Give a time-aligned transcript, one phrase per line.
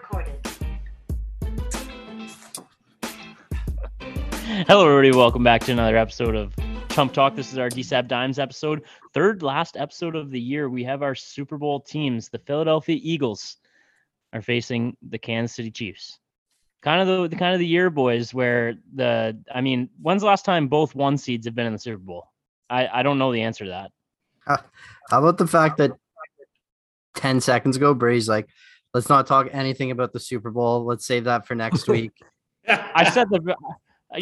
[0.00, 0.46] recorded.
[4.66, 5.16] Hello, everybody.
[5.16, 6.54] Welcome back to another episode of
[6.90, 7.36] Chump Talk.
[7.36, 8.82] This is our DSAB Dimes episode,
[9.14, 10.68] third last episode of the year.
[10.68, 12.28] We have our Super Bowl teams.
[12.28, 13.56] The Philadelphia Eagles
[14.32, 16.18] are facing the Kansas City Chiefs.
[16.82, 20.28] Kind of the, the kind of the year, boys, where the I mean, when's the
[20.28, 22.28] last time both one seeds have been in the Super Bowl?
[22.70, 23.90] I I don't know the answer to that.
[25.10, 25.92] How about the fact that
[27.16, 28.48] 10 seconds ago, Brady's like,
[28.94, 30.84] let's not talk anything about the Super Bowl.
[30.84, 32.12] Let's save that for next week.
[32.68, 33.54] I said that uh,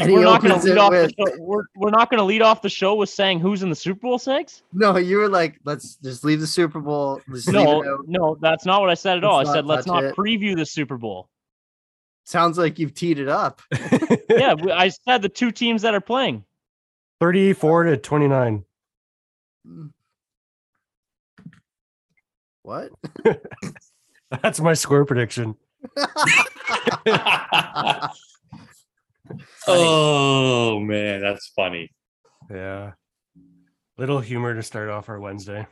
[0.09, 1.37] we're not going to lead it off the with- show.
[1.41, 4.01] We're, we're not going to lead off the show with saying who's in the Super
[4.01, 4.63] Bowl, six.
[4.73, 7.21] no, you were like, let's just leave the Super Bowl.
[7.49, 9.41] No, no, that's not what I said at all.
[9.41, 10.17] I said let's not it.
[10.17, 11.29] preview the Super Bowl.
[12.25, 13.63] Sounds like you've teed it up.
[14.31, 16.45] yeah, I said the two teams that are playing.
[17.21, 18.65] 34 to 29.
[22.63, 22.91] What?
[24.43, 25.57] That's my score prediction.
[29.67, 31.91] oh man, that's funny.
[32.51, 32.93] Yeah.
[33.97, 35.67] Little humor to start off our Wednesday.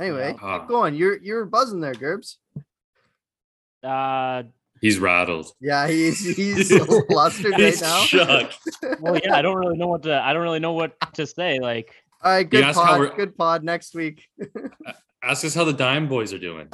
[0.00, 0.94] Anyway, Uh, keep going.
[0.94, 2.36] You're you're buzzing there, Gerbs.
[3.82, 4.44] Uh,
[4.80, 5.50] he's rattled.
[5.60, 6.68] Yeah, he's he's
[7.08, 8.00] flustered right now.
[8.02, 8.52] shook.
[9.00, 10.14] well, yeah, I don't really know what to.
[10.22, 11.58] I don't really know what to say.
[11.58, 13.00] Like, All right, good asked how pod.
[13.00, 14.24] we're- Good pod next week.
[15.22, 16.68] Ask us how the Dime Boys are doing.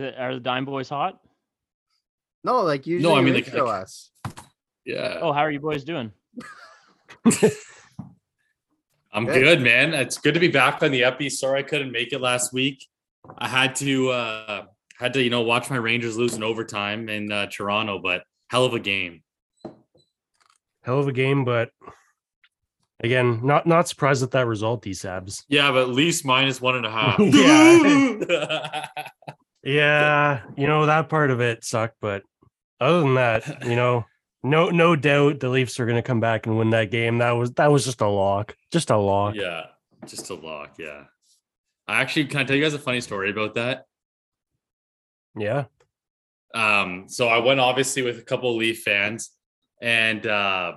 [0.00, 1.20] The, are the Dime Boys hot?
[2.44, 4.10] No, like usually No, I mean, you like- intro like- us.
[4.84, 6.12] Yeah, Oh, how are you boys doing?
[9.12, 9.42] I'm good.
[9.42, 9.92] good, man.
[9.94, 11.28] It's good to be back on the Epi.
[11.30, 12.86] Sorry I couldn't make it last week.
[13.36, 14.64] I had to uh
[14.98, 18.64] had to you know watch my Rangers lose in overtime in uh, Toronto, but hell
[18.64, 19.22] of a game.
[20.82, 21.70] Hell of a game, but
[23.00, 25.42] again, not not surprised at that result, these Sabs.
[25.48, 27.18] Yeah, but at least minus one and a half.
[27.20, 28.86] Yeah.
[29.68, 32.22] Yeah, you know, that part of it sucked, but
[32.80, 34.04] other than that, you know,
[34.42, 37.18] no no doubt the Leafs are gonna come back and win that game.
[37.18, 38.56] That was that was just a lock.
[38.72, 39.34] Just a lock.
[39.34, 39.66] yeah,
[40.06, 40.76] just a lock.
[40.78, 41.04] Yeah.
[41.86, 43.84] I actually can I tell you guys a funny story about that?
[45.36, 45.64] Yeah.
[46.54, 49.30] Um, so I went obviously with a couple of Leaf fans,
[49.82, 50.76] and uh,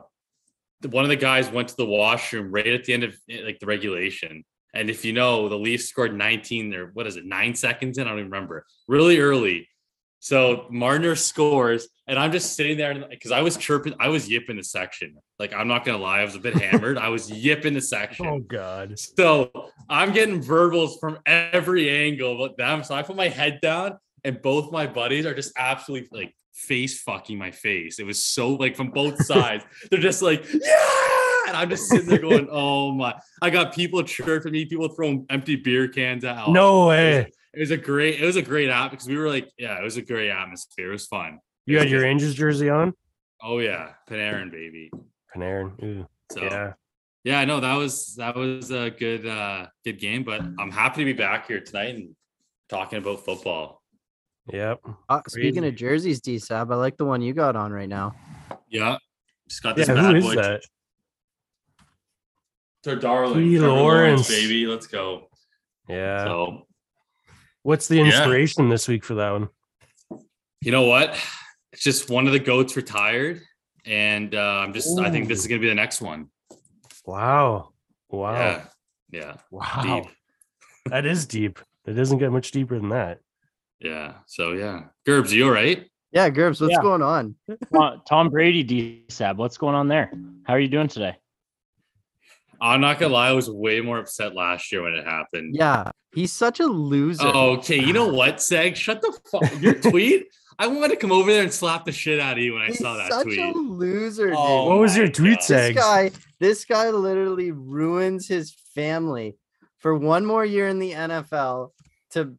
[0.90, 3.60] one of the guys went to the washroom right at the end of eh, like
[3.60, 4.44] the regulation.
[4.74, 8.08] And if you know, the Leafs scored 19 or what is it, nine seconds in?
[8.08, 8.66] I don't even remember.
[8.88, 9.68] Really early.
[10.22, 14.56] So Marner scores, and I'm just sitting there because I was chirping, I was yipping
[14.56, 15.16] the section.
[15.40, 17.00] Like I'm not gonna lie, I was a bit hammered.
[17.00, 18.28] I was yipping the section.
[18.28, 19.00] Oh god.
[19.00, 19.52] So
[19.90, 22.84] I'm getting verbals from every angle about them.
[22.84, 27.02] So I put my head down, and both my buddies are just absolutely like face
[27.02, 27.98] fucking my face.
[27.98, 29.66] It was so like from both sides.
[29.90, 31.11] They're just like, yeah.
[31.52, 33.14] And I'm just sitting there going, oh my.
[33.42, 36.50] I got people chirping me, people throwing empty beer cans out.
[36.50, 37.18] No It way.
[37.18, 39.78] was, it was a great, it was a great app because we were like, yeah,
[39.80, 40.90] it was a great atmosphere.
[40.90, 41.40] It was fun.
[41.66, 42.94] You had your Rangers jersey on?
[43.44, 44.92] Oh yeah, Panarin baby.
[45.36, 45.84] Panarin.
[45.84, 46.74] Ooh, So yeah.
[47.24, 51.02] yeah, I know that was that was a good uh good game, but I'm happy
[51.02, 52.16] to be back here tonight and
[52.70, 53.82] talking about football.
[54.52, 54.82] Yep.
[55.10, 55.68] Uh, speaking Crazy.
[55.68, 58.16] of jerseys, D Sab, I like the one you got on right now.
[58.70, 58.98] Yeah.
[59.50, 60.36] Just got this who bad is boy.
[60.36, 60.62] that?
[62.82, 63.38] It's our darling.
[63.38, 64.28] Lee Trevor Lawrence.
[64.28, 64.66] baby.
[64.66, 65.28] Let's go.
[65.88, 66.24] Yeah.
[66.26, 66.66] So
[67.64, 68.06] What's the Yeah.
[68.06, 69.50] inspiration this week for that one?
[70.62, 71.16] you know what?
[71.74, 73.42] It's just one of the goats retired.
[73.86, 76.30] And uh, I'm just I think this is gonna be the next one.
[77.06, 77.74] Wow.
[78.10, 78.34] Wow.
[78.34, 78.66] Yeah.
[79.12, 79.38] Yeah.
[79.52, 79.82] Wow.
[80.02, 80.12] Deep.
[80.88, 81.60] That is deep.
[81.86, 83.20] It doesn't get much deeper than that.
[83.80, 84.16] Yeah.
[84.26, 84.86] So yeah.
[85.06, 85.88] Gerbs, you all right?
[86.12, 86.82] Yeah, Gerbs, what's Yeah.
[86.82, 87.36] going on?
[87.74, 90.12] Tom, Tom Brady, D Sab, what's going on there?
[90.46, 91.16] How are you doing today?
[92.62, 95.56] I'm not gonna lie, I was way more upset last year when it happened.
[95.58, 97.24] Yeah, he's such a loser.
[97.26, 97.84] Oh, okay.
[97.84, 98.76] You know what, Seg?
[98.76, 99.62] Shut the fuck.
[99.62, 100.28] Your tweet.
[100.60, 102.70] I wanted to come over there and slap the shit out of you when I
[102.70, 103.40] saw that such tweet.
[103.40, 104.36] a loser, dude.
[104.38, 105.44] Oh What was your tweet God.
[105.44, 105.74] say?
[105.74, 109.38] this guy, this guy literally ruins his family
[109.80, 111.72] for one more year in the NFL
[112.12, 112.36] to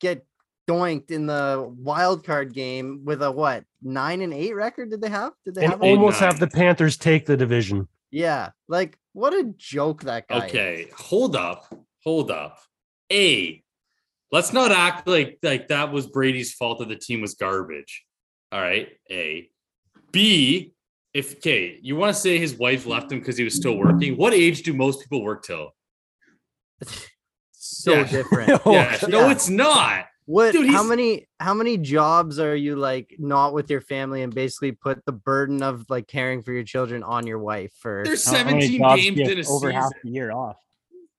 [0.00, 0.24] get
[0.66, 4.90] doinked in the wild card game with a what nine and eight record?
[4.90, 5.32] Did they have?
[5.44, 5.82] Did they And have?
[5.82, 7.88] eight, almost have the Panthers take the division.
[8.10, 10.44] Yeah, like what a joke that guy.
[10.44, 10.50] is.
[10.50, 11.64] Okay, hold up,
[12.04, 12.58] hold up.
[13.10, 13.62] A,
[14.30, 18.04] let's not act like like that was Brady's fault that the team was garbage.
[18.52, 18.88] All right.
[19.10, 19.50] A,
[20.12, 20.72] B.
[21.14, 24.18] If okay, you want to say his wife left him because he was still working.
[24.18, 25.70] What age do most people work till?
[27.68, 28.04] So Yeah.
[28.04, 28.60] different.
[28.64, 29.32] Oh, yeah, no, yeah.
[29.32, 30.04] it's not.
[30.26, 30.52] What?
[30.52, 31.26] Dude, how many?
[31.38, 35.62] How many jobs are you like not with your family and basically put the burden
[35.62, 38.02] of like caring for your children on your wife for?
[38.04, 39.70] There's 17 games in a have over season.
[39.72, 40.56] half the year off.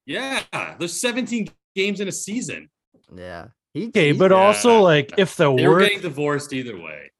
[0.06, 0.42] Yeah,
[0.77, 2.69] there's 17 games in a season.
[3.15, 6.77] Yeah, He, Okay, he's- but also like if the They were work getting divorced either
[6.77, 7.12] way.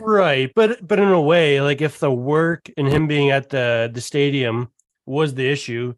[0.00, 3.88] right, but but in a way, like if the work and him being at the
[3.92, 4.68] the stadium
[5.06, 5.94] was the issue,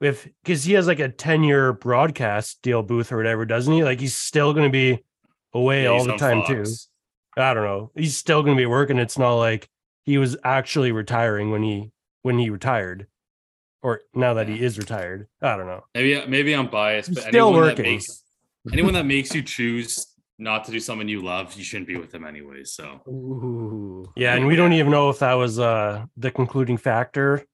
[0.00, 3.84] if because he has like a ten year broadcast deal booth or whatever, doesn't he?
[3.84, 5.02] Like he's still going to be
[5.52, 6.64] away Yeah, all the on time too.
[7.36, 7.90] I don't know.
[7.94, 8.98] He's still going to be working.
[8.98, 9.68] It's not like
[10.04, 11.90] he was actually retiring when he
[12.22, 13.06] when he retired,
[13.82, 15.28] or now that he is retired.
[15.40, 15.84] I don't know.
[15.94, 17.84] Maybe maybe I'm biased, He's but still anyone working.
[17.84, 18.22] that makes
[18.72, 20.06] anyone that makes you choose
[20.38, 22.72] not to do something you love, you shouldn't be with them anyways.
[22.72, 24.10] So Ooh.
[24.16, 27.44] Yeah, and we don't even know if that was uh the concluding factor.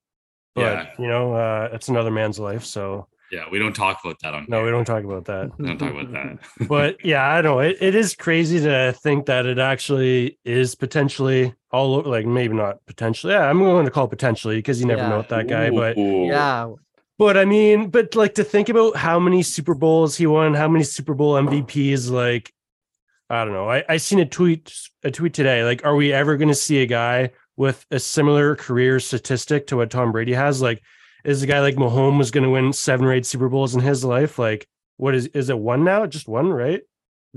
[0.56, 0.86] But Yeah.
[0.98, 2.64] you know, uh it's another man's life.
[2.64, 5.50] So yeah, we don't talk about that on no, we don't talk about that.
[5.58, 6.38] We don't talk about that.
[6.68, 11.54] But yeah, I know it, it is crazy to think that it actually is potentially
[11.72, 13.32] all o- like maybe not potentially.
[13.34, 15.08] Yeah, I'm going to call it potentially because you never Yeah.
[15.10, 15.70] know with that guy.
[15.70, 16.72] But Yeah.
[17.18, 20.68] but I mean, but like to think about how many Super Bowls he won, how
[20.68, 22.52] many Super Bowl MVPs, like
[23.28, 23.68] I don't know.
[23.68, 24.72] I, I seen a tweet
[25.02, 25.64] a tweet today.
[25.64, 29.90] Like, are we ever gonna see a guy with a similar career statistic to what
[29.90, 30.60] Tom Brady has?
[30.62, 30.82] Like,
[31.24, 34.38] is a guy like Mahomes gonna win seven or eight Super Bowls in his life?
[34.38, 34.66] Like,
[34.96, 36.06] what is is it one now?
[36.06, 36.82] Just one, right?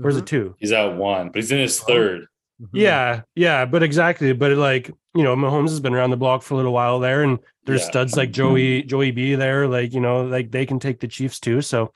[0.02, 0.54] Or is it two?
[0.58, 2.22] He's at one, but he's in his third.
[2.62, 2.68] Mhm.
[2.72, 4.32] Yeah, yeah, but exactly.
[4.32, 7.22] But like, you know, Mahomes has been around the block for a little while there,
[7.22, 7.88] and there's Yeah.
[7.88, 11.38] studs like Joey, Joey B there, like, you know, like they can take the Chiefs
[11.40, 11.60] too.
[11.60, 11.92] So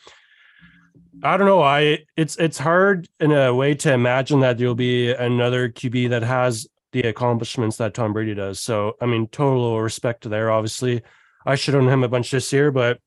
[1.22, 1.62] I don't know.
[1.62, 6.22] I it's it's hard in a way to imagine that there'll be another QB that
[6.22, 8.60] has the accomplishments that Tom Brady does.
[8.60, 10.50] So I mean, total respect there.
[10.50, 11.02] Obviously,
[11.44, 13.00] I should own him a bunch this year, but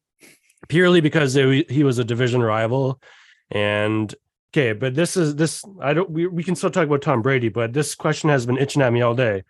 [0.68, 3.02] purely because it, he was a division rival.
[3.50, 4.14] And
[4.52, 5.64] okay, but this is this.
[5.82, 6.10] I don't.
[6.10, 8.92] We we can still talk about Tom Brady, but this question has been itching at
[8.92, 9.44] me all day.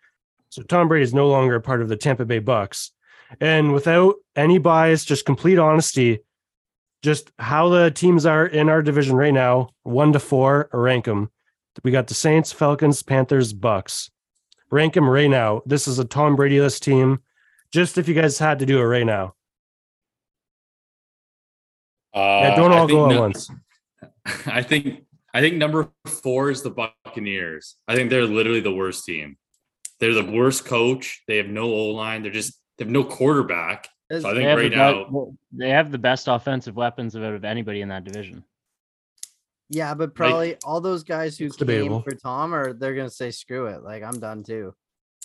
[0.50, 2.92] So Tom Brady is no longer a part of the Tampa Bay Bucks,
[3.42, 6.20] and without any bias, just complete honesty,
[7.02, 11.32] just how the teams are in our division right now, one to four, rank them.
[11.84, 14.12] We got the Saints, Falcons, Panthers, Bucks.
[14.70, 15.62] Rank them right now.
[15.66, 17.20] This is a Tom Brady list team.
[17.72, 19.34] Just if you guys had to do it right now,
[22.14, 23.50] Uh, yeah, don't I all think go at no- once.
[24.46, 25.04] I think
[25.34, 27.76] I think number four is the Buccaneers.
[27.88, 29.38] I think they're literally the worst team.
[30.00, 31.24] They're the worst coach.
[31.28, 32.24] They have no O line.
[32.24, 33.88] They're just they have no quarterback.
[34.10, 37.34] So I think right the now, well, they have the best offensive weapons of out
[37.34, 38.44] of anybody in that division.
[39.70, 42.02] Yeah, but probably all those guys who It's came debatable.
[42.02, 43.84] for Tom are they're gonna say screw it.
[43.84, 44.74] Like I'm done too.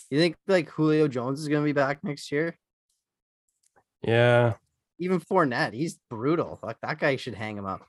[0.09, 2.57] You think like Julio Jones is gonna be back next year?
[4.01, 4.55] Yeah,
[4.99, 6.59] Even Fournette, he's brutal.
[6.61, 7.87] Like that guy should hang him up.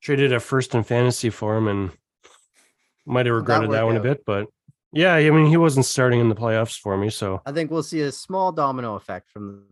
[0.00, 1.90] traded a first in fantasy for him and
[3.06, 4.02] might have How'd that regretted that work one a out?
[4.02, 4.48] bit, but
[4.92, 7.84] yeah, I mean he wasn't starting in the playoffs for me, so I think we'll
[7.84, 9.64] see a small domino effect from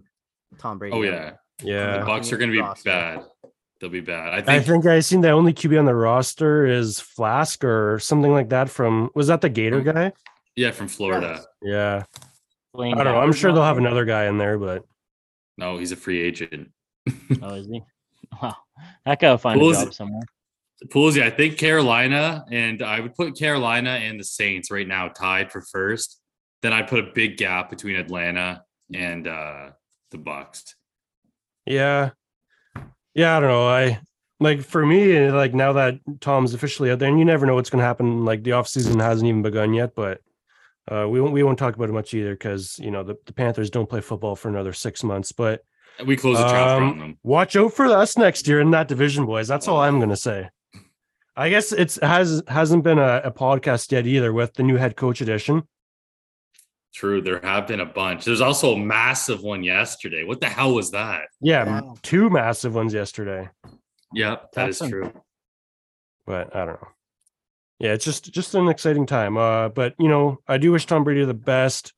[0.59, 0.95] Tom Brady.
[0.97, 2.05] oh going yeah, the yeah.
[2.05, 2.89] Bucks are going to be Roster.
[2.91, 3.25] bad.
[3.81, 4.35] They'll be bad.
[4.35, 4.67] I I think.
[4.67, 8.69] think I seen the only QB on the roster is Flask or something like that
[8.69, 10.13] from was that the Gator guy?
[10.57, 11.45] yeah, from Florida.
[11.63, 12.03] Yeah.
[12.75, 13.21] Blaine I don't know.
[13.21, 14.85] I'm sure they'll have another guy in there, but
[15.57, 16.71] No, he's a free agent.
[17.43, 17.83] Oh, is he?
[18.43, 18.57] Wow,
[19.07, 19.95] that guy will find Who a job it?
[19.95, 20.23] somewhere.
[20.89, 25.51] Poolsy, I think Carolina, and I would put Carolina and the Saints right now tied
[25.51, 26.21] for first.
[26.63, 28.63] Then I put a big gap between Atlanta
[28.95, 29.71] and uh
[30.11, 30.75] the Bucks.
[31.67, 32.11] yeah.
[33.19, 33.67] Yeah, I don't know.
[33.69, 34.01] I
[34.39, 37.69] like for me, like now that Tom's officially out there, and you never know what's
[37.71, 38.25] gonna happen.
[38.25, 40.21] Like the offseason hasn't even begun yet, but
[40.89, 43.33] uh we won't we won't talk about it much either because you know the, the
[43.33, 45.33] Panthers don't play football for another six months.
[45.33, 45.63] But
[46.07, 47.19] We close the chapter Um, on them.
[47.25, 49.49] watch out for us next year in that division, boys.
[49.49, 50.49] That's all I'm gonna say.
[51.37, 54.95] I guess it's has hasn't been a, a podcast yet either with the new head
[54.95, 55.65] coach edition.
[56.95, 58.25] True, there have been a bunch.
[58.25, 60.25] There's also a massive one yesterday.
[60.25, 61.23] What the hell was that?
[61.41, 61.77] Yeah, Yeah.
[61.79, 63.49] m- two massive ones yesterday,
[64.15, 64.91] Yep, that is Texan.
[64.91, 65.13] true.
[66.27, 66.89] but I don't know.
[67.79, 69.37] Yeah, it's just just an exciting time.
[69.37, 71.93] Uh, but you know, I do wish Tom Brady the best.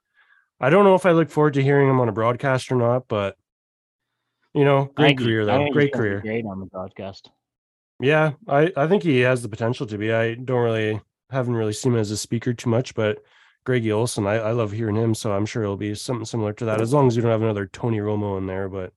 [0.60, 3.08] I don't know if I look forward to hearing him on a broadcast or not,
[3.08, 3.36] but
[4.54, 5.58] you know, great think he- career I though.
[5.58, 6.20] think Great career.
[6.20, 7.30] Great on the broadcast.
[8.00, 10.12] Yeah, I I think he has the potential to be.
[10.12, 13.22] I don't really haven't really seen him as a speaker too much, but
[13.64, 16.64] Greggy Olsen, I, I love hearing him, so I'm sure it'll be something similar to
[16.66, 16.80] that.
[16.80, 18.92] As long as you don't have another Tony Romo in there, but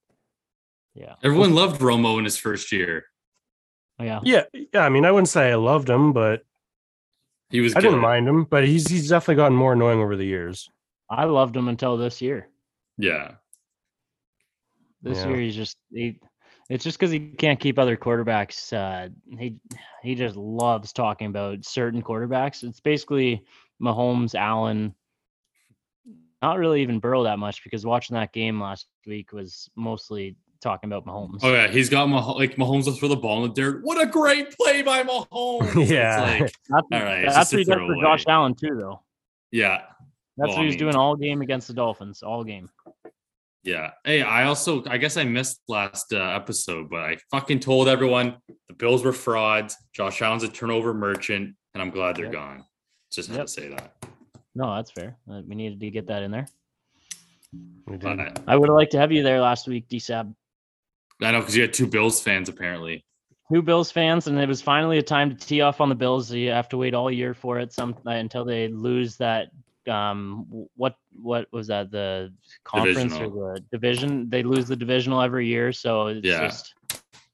[0.96, 1.15] Yeah.
[1.24, 3.05] Everyone loved Romo in his first year.
[4.00, 4.22] Oh, yeah.
[4.24, 4.43] yeah,
[4.74, 4.82] yeah.
[4.86, 6.43] I mean, I wouldn't say I loved him, but
[7.50, 8.46] He was I didn't mind him.
[8.46, 10.70] But he's he's definitely gotten more annoying over the years.
[11.10, 12.48] I loved him until this year.
[12.98, 13.34] Yeah.
[15.01, 15.27] This Yeah.
[15.29, 16.20] year he's just he.
[16.70, 18.72] It's just because he can't keep other quarterbacks.
[18.74, 19.58] Uh, he
[20.01, 22.63] he just loves talking about certain quarterbacks.
[22.63, 23.43] It's basically
[23.82, 24.94] Mahomes, Allen,
[26.42, 30.89] not really even Burrow that much because watching that game last week was mostly talking
[30.89, 31.39] about Mahomes.
[31.44, 33.82] Oh yeah, he's got Mah- like Mahomes will throw the ball in the dirt.
[33.84, 35.89] What a great play by Mahomes!
[35.89, 36.22] Yeah.
[36.22, 36.39] like,
[36.70, 38.01] That's, All right, that's what he does for.
[38.01, 39.01] Josh Allen too, though.
[39.51, 39.82] yeah,
[40.38, 42.70] That's Well, what I he's mean- doing all game against the Dolphins, all game.
[43.63, 43.92] yeah.
[44.06, 48.36] Hey, I also I guess I missed last uh, episode, but I fucking told everyone
[48.68, 49.77] the Bills were frauds.
[49.94, 52.34] Josh Allen's a turnover merchant, and I'm glad they're Yep.
[52.34, 52.65] gone.
[53.13, 53.46] Just had Yep.
[53.46, 53.93] to say that.
[54.55, 55.17] No, that's fair.
[55.29, 56.48] Uh, We needed to get that in there.
[57.86, 58.01] We did.
[58.01, 60.34] But I would have liked to have you there last week, DSAB.
[61.22, 63.05] I know because you had two Bills fans apparently.
[63.53, 66.32] Two Bills fans, and it was finally a time to tee off on the Bills.
[66.32, 69.50] You have to wait all year for it, some uh, until they lose that.
[69.88, 71.91] Um, what what was that?
[71.91, 73.38] The conference Divisional.
[73.38, 74.29] or the division?
[74.29, 76.48] They lose the divisional every year, so it's Yeah.
[76.48, 76.74] just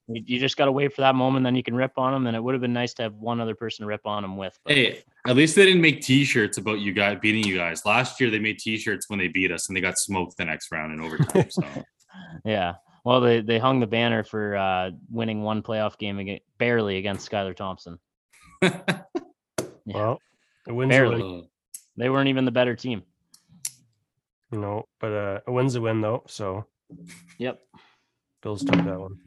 [0.08, 1.44] you, you just got to wait for that moment.
[1.46, 3.40] Then you can rip on them, and it would have been nice to have one
[3.40, 4.58] other person to rip on them with.
[4.66, 7.86] but- Hey, at least they didn't make T-shirts about you guys beating you guys.
[7.86, 10.72] Last year they made T-shirts when they beat us, and they got smoked the next
[10.72, 11.50] round in overtime.
[11.52, 11.64] So
[12.46, 12.76] Yeah.
[13.06, 17.30] Well, they, they hung the banner for uh, winning one playoff game against, barely against
[17.30, 18.00] Skylar Thompson.
[19.86, 19.96] Yeah.
[19.96, 20.20] Well,
[20.68, 21.24] it wins Barely.
[21.24, 21.48] win,
[21.98, 23.02] They weren't even the better team.
[24.52, 26.24] No, but uh, a win's a win though.
[26.28, 26.66] So
[27.40, 27.60] Yep.
[28.44, 29.18] Bills took that one.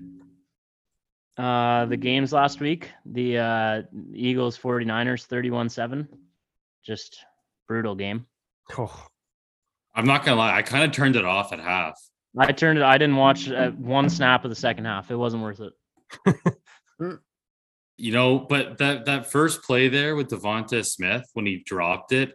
[1.39, 6.07] Uh, the games last week, the uh, Eagles 49ers 31 7.
[6.85, 7.25] Just
[7.69, 8.27] brutal game.
[8.77, 9.07] Oh,
[9.95, 11.99] I'm not gonna lie, I kind of turned it off at half.
[12.39, 15.11] I turned it, I didn't watch uh, one snap of the second half.
[15.11, 17.19] It wasn't worth it.
[17.99, 22.35] You know, but that that first play there with Devonta Smith when he dropped it,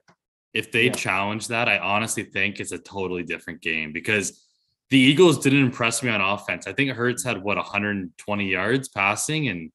[0.54, 0.92] if they Yeah.
[0.94, 4.47] challenge that, I honestly think it's a totally different game because
[4.90, 6.66] the Eagles didn't impress me on offense.
[6.68, 9.72] I think Hurts had what 120 yards passing, and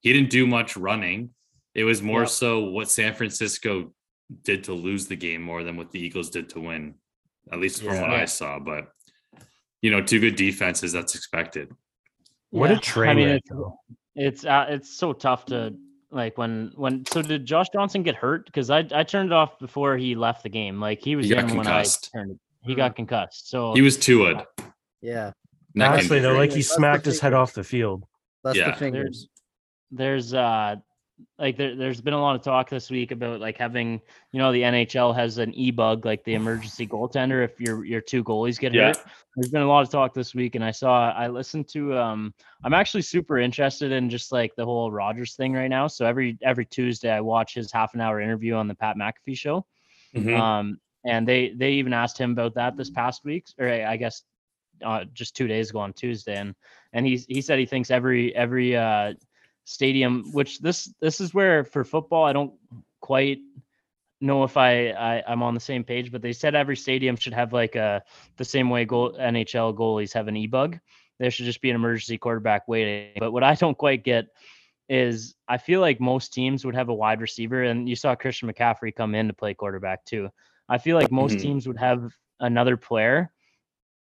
[0.00, 1.30] he didn't do much running.
[1.74, 2.26] It was more Yeah.
[2.26, 3.92] so what San Francisco
[4.44, 6.94] did to lose the game more than what the Eagles did to win,
[7.50, 8.58] at least from what I saw.
[8.58, 8.88] But
[9.80, 11.72] you know, two good defenses, that's expected.
[12.50, 13.50] What a Yeah, train I mean, it's,
[14.14, 15.74] it's uh, it's so tough to
[16.10, 18.46] like when when so did Josh Johnson get hurt?
[18.46, 20.78] Because I I turned it off before he left the game.
[20.78, 22.10] Like he was He got when concussed.
[22.14, 22.38] I turned it.
[22.64, 23.50] He got concussed.
[23.50, 24.46] So He was Tua.
[25.00, 25.32] Yeah.
[25.74, 28.04] Neck Actually, though, like he That's the smacked his head off the field.
[28.44, 28.70] That's Yeah.
[28.70, 29.28] the fingers.
[29.94, 30.76] there's uh
[31.38, 34.00] like there, there's been a lot of talk this week about like having
[34.32, 38.24] you know the NHL has an e-bug like the emergency goaltender if your your two
[38.24, 38.88] goalies get Yeah.
[38.88, 38.98] hurt.
[39.36, 42.34] There's been a lot of talk this week and I saw I listened to um
[42.64, 45.86] I'm actually super interested in just like the whole Rodgers thing right now.
[45.88, 49.36] So every every Tuesday I watch his half an hour interview on the Pat McAfee
[49.36, 49.66] show.
[50.16, 50.38] Mhm.
[50.38, 54.22] Um, and they they even asked him about that this past week, or I guess
[54.84, 56.54] uh, just two days ago on Tuesday, and
[56.92, 59.14] and he he said he thinks every every uh,
[59.64, 62.52] stadium, which this this is where for football I don't
[63.00, 63.38] quite
[64.20, 67.34] know if I, I I'm on the same page, but they said every stadium should
[67.34, 68.02] have like a
[68.36, 70.78] the same way goal NHL goalies have an e bug.
[71.18, 73.12] There should just be an emergency quarterback waiting.
[73.18, 74.26] But what I don't quite get
[74.88, 78.52] is I feel like most teams would have a wide receiver, and you saw Christian
[78.52, 80.30] McCaffrey come in to play quarterback too.
[80.68, 81.42] I feel like most Mhm.
[81.42, 83.32] teams would have another player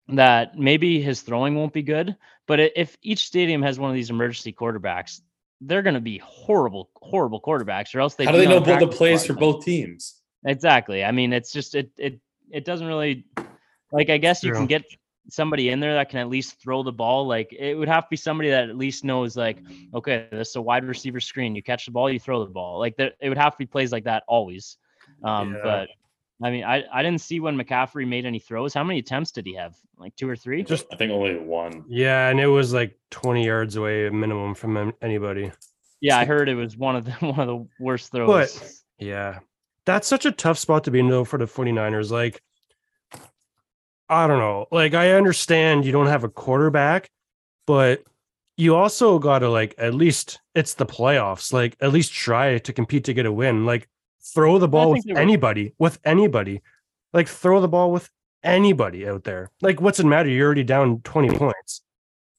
[0.09, 4.11] that maybe his throwing won't be good, but if each stadium has one of these
[4.11, 5.21] emergency quarterbacks,
[5.61, 8.81] they're going to be horrible, horrible quarterbacks, or else they How do they know both
[8.81, 10.21] the plays for both teams?
[10.45, 11.03] Exactly.
[11.05, 12.21] I mean, it's just it it
[12.51, 13.25] it doesn't really
[13.91, 14.85] like I guess you can get
[15.29, 17.27] somebody in there that can at least throw the ball.
[17.27, 19.59] Like it would have to be somebody that at least knows like,
[19.95, 21.55] okay, this is a wide receiver screen.
[21.55, 22.79] You catch the ball, you throw the ball.
[22.79, 24.77] Like there, it would have to be plays like that always.
[25.23, 25.61] Um, Yeah.
[25.63, 25.89] but
[26.47, 28.75] I mean, I, I didn't see when McCaffrey made any throws.
[28.75, 29.75] How many attempts did he have?
[29.99, 30.63] Like two or three?
[30.63, 31.85] Just I think only one.
[31.89, 35.51] yeah, and it was like 20 yards away minimum from anybody.
[36.03, 38.83] Yeah, I heard it was one of the one of the worst throws.
[38.99, 39.39] Yeah.
[39.87, 42.11] That's such a tough spot to be in though for the 49ers.
[42.11, 42.43] Like,
[44.09, 44.67] I don't know.
[44.71, 47.11] Like, I understand you don't have a quarterback,
[47.67, 48.03] but
[48.57, 51.53] you also got to, like, at least it's the playoffs.
[51.53, 53.67] Like, at least try to compete to get a win.
[53.67, 53.89] Like,
[54.35, 56.63] throw the ball with think they were- anybody, with anybody.
[57.13, 58.09] Like, throw the ball with
[58.43, 59.51] anybody out there.
[59.61, 60.29] Like, what's it matter?
[60.29, 61.83] You're already down 20 points.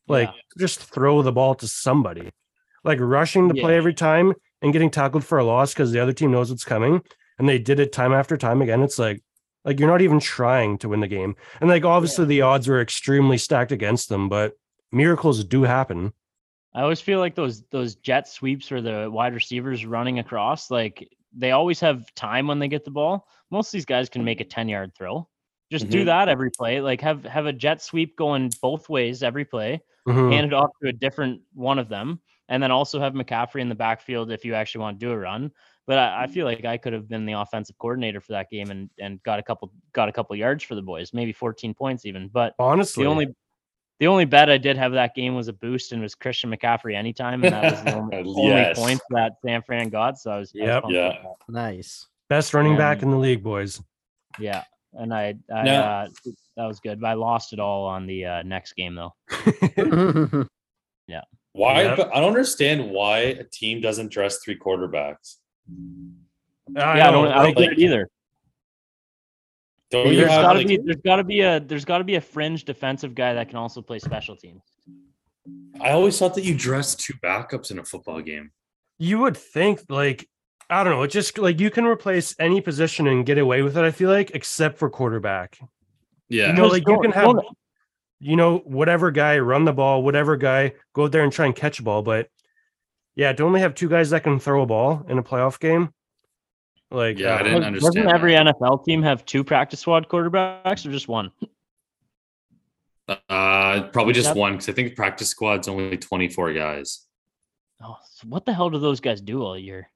[0.07, 0.41] Like, Yeah.
[0.57, 2.31] just throw the ball to somebody.
[2.83, 6.13] Like, rushing the play every time and getting tackled for a loss because the other
[6.13, 7.01] team knows what's coming
[7.37, 9.21] and they did it time after time again it's like
[9.67, 12.81] like you're not even trying to win the game and like obviously the odds were
[12.81, 14.53] extremely stacked against them but
[14.91, 16.11] miracles do happen
[16.73, 21.09] I always feel like those those jet sweeps for the wide receivers running across, like
[21.35, 23.27] they always have time when they get the ball.
[23.49, 25.27] Most of these guys can make a 10 yard throw.
[25.71, 26.05] Just do Mhm.
[26.05, 26.79] that every play.
[26.79, 30.31] Like have have a jet sweep going both ways every play, Mhm.
[30.31, 33.69] hand it off to a different one of them, and then also have McCaffrey in
[33.69, 35.51] the backfield if you actually want to do a run.
[35.87, 38.69] But I, I feel like I could have been the offensive coordinator for that game
[38.71, 42.05] and and got a couple got a couple yards for the boys, maybe 14 points
[42.05, 42.27] even.
[42.27, 43.27] But honestly the only
[43.99, 46.51] The only bet I did have that game was a boost and it was Christian
[46.51, 50.19] McCaffrey anytime, and that was the only, only point that San Fran got.
[50.19, 50.81] So I was, I was Yep.
[50.83, 51.23] pumped Yeah.
[51.49, 52.07] Nice.
[52.29, 53.81] Best running back Um, in the league, boys.
[54.37, 54.63] yeah,
[54.93, 56.07] and I, I Now- uh,
[56.57, 56.99] that was good.
[56.99, 59.13] But I lost it all on the uh, next game though.
[61.07, 61.21] Yeah.
[61.53, 61.83] Why?
[61.83, 61.99] Yep.
[62.13, 65.37] I don't understand why a team doesn't dress three quarterbacks.
[66.75, 68.09] I yeah, I don't, I don't like- get it either.
[69.89, 72.65] Don't you There's gotta like, be there's gotta be a there's gotta be a fringe
[72.65, 74.61] defensive guy that can also play special teams.
[75.79, 78.51] I always thought that you dressed two backups in a football game.
[78.99, 80.27] you would think like
[80.69, 83.77] I don't know, it's just like you can replace any position and get away with
[83.77, 85.57] it, I feel like, except for quarterback.
[86.27, 86.47] Yeah.
[86.47, 87.37] You know, like you can have
[88.19, 91.55] you know, whatever guy run the ball, whatever guy go out there and try and
[91.55, 92.01] catch a ball.
[92.01, 92.27] But
[93.17, 95.91] yeah, to only have two guys that can throw a ball in a playoff game.
[96.91, 98.45] Like Yeah, I uh, didn't Does- understand Doesn't every that.
[98.45, 101.31] NFL team have two practice squad quarterbacks or just one?
[103.07, 107.05] Uh, probably just one because I think practice squad's only 24 guys.
[107.81, 109.89] Oh, so what the hell do those guys do all year?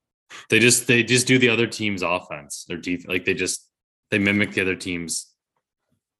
[0.49, 2.63] They just they just do the other team's offense.
[2.69, 3.67] Their def- like they just
[4.11, 5.27] they mimic the other team's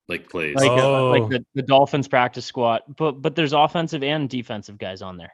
[0.10, 0.56] like plays.
[0.56, 1.10] Like, uh, Oh.
[1.12, 5.32] like the, the Dolphins practice squad, but but there's offensive and defensive guys on there.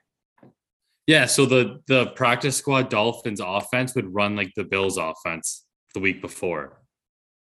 [1.08, 6.00] Yeah, so the the practice squad Dolphins offense would run like the Bills offense the
[6.00, 6.82] week before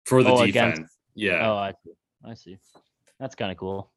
[0.05, 0.77] for the Oh, defense.
[0.77, 1.91] against- Yeah, Oh, I see.
[2.25, 2.57] I see.
[3.19, 3.91] That's kind of cool.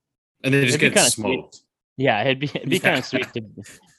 [0.45, 1.23] and they just it'd get kinda sweet.
[1.41, 1.61] smoked.
[1.97, 2.83] Yeah, it'd be it'd be Yeah.
[2.83, 3.43] kind of sweet to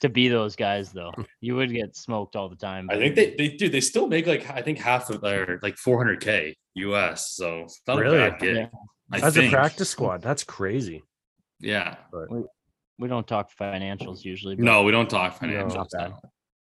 [0.01, 1.13] to be those guys though.
[1.41, 2.87] You would get smoked all the time.
[2.89, 3.67] I think they they do.
[3.67, 7.31] They still make like I think half of their like 400k US.
[7.35, 8.17] So it's not Really?
[8.17, 8.55] a bad gig.
[8.55, 8.67] Yeah.
[9.11, 9.51] I as think.
[9.51, 11.03] a practice squad, that's crazy.
[11.59, 11.97] Yeah.
[12.99, 14.55] We don't talk financials usually.
[14.55, 15.75] but- No, we don't talk No, financials.
[15.75, 16.09] not bad.
[16.11, 16.19] no.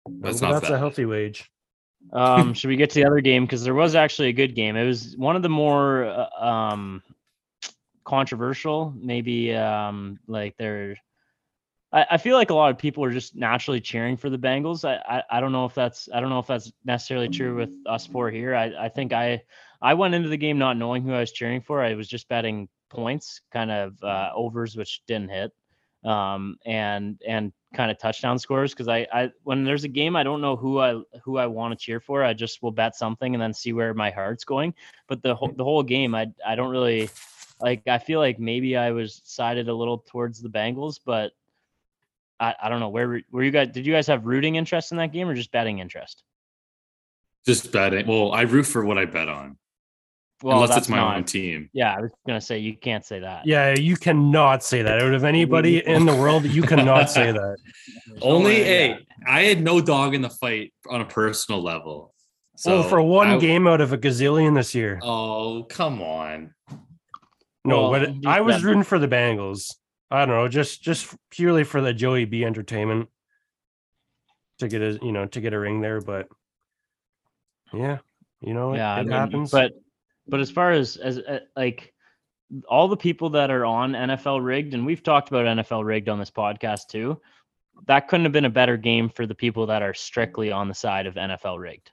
[0.10, 1.50] No, That's but not that's a healthy wage.
[2.12, 4.76] um should we get to the other game because there was actually a good game
[4.76, 7.02] it was one of the more uh, um
[8.04, 10.98] controversial maybe um like they're
[11.94, 14.84] I, I feel like a lot of people are just naturally cheering for the Bengals.
[14.84, 17.70] I, I I don't know if that's I don't know if that's necessarily true with
[17.86, 18.56] us four here.
[18.56, 19.44] I, I think I
[19.82, 21.82] I went into the game not knowing who I was cheering for.
[21.84, 25.52] I was just betting points, kind of uh, overs, which didn't hit,
[26.06, 30.24] um, and and kind of touchdown scores because I, I when there's a game I
[30.24, 32.24] don't know who I who I want to cheer for.
[32.24, 34.74] I just will bet something and then see where my heart's going.
[35.08, 37.10] But the whole the whole game I I don't really
[37.60, 37.88] like.
[37.88, 41.32] I feel like maybe I was sided a little towards the Bengals, but
[42.40, 44.92] I, I don't know where were, were you guys did you guys have rooting interest
[44.92, 46.24] in that game or just betting interest?
[47.46, 48.08] Just betting.
[48.08, 49.58] Well, I root for what I bet on,
[50.44, 51.70] Well, unless that's it's my not, own team.
[51.72, 53.48] Yeah, I was gonna say you can't say that.
[53.48, 55.02] Yeah, you cannot say that.
[55.02, 57.56] Out of anybody in the world, you cannot say that.
[58.22, 58.90] Only way, a.
[58.90, 58.98] yeah.
[59.26, 62.14] I had no dog in the fight on a personal level.
[62.58, 65.00] So oh, for one I- game out of a gazillion this year.
[65.02, 66.54] Oh come on!
[67.64, 69.74] No, Well, but I was said- rooting for the Bengals.
[70.12, 73.08] I don't know, just just purely for the Joey B entertainment
[74.60, 76.02] to get a you know to get a ring there.
[76.02, 76.28] But
[77.74, 78.00] yeah,
[78.42, 79.52] you know, it, yeah, it I mean, happens.
[79.52, 79.72] But
[80.28, 81.94] but as far as as uh, like
[82.68, 86.20] all the people that are on NFL rigged, and we've talked about NFL rigged on
[86.20, 87.20] this podcast too.
[87.88, 90.76] That couldn't have been a better game for the people that are strictly on the
[90.76, 91.90] side of NFL rigged.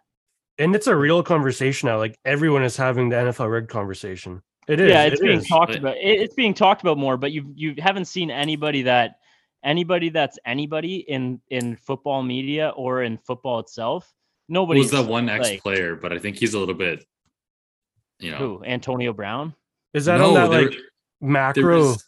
[0.58, 1.96] and it's a real conversation now.
[1.98, 4.42] Like everyone is having the NFL rigged conversation.
[4.68, 4.90] It is.
[4.90, 5.48] yeah, it's it being is.
[5.48, 5.96] talked But- about.
[5.98, 9.16] It's being talked about more, but you you haven't seen anybody that
[9.64, 14.12] anybody that's anybody in in football media or in football itself.
[14.48, 15.96] Nobody Who's that one like- ex-player?
[15.96, 17.04] But I think he's a little bit.
[18.20, 18.36] You know.
[18.38, 19.54] who Antonio Brown.
[19.94, 20.78] Is that no, on that there- like
[21.20, 22.04] macro was-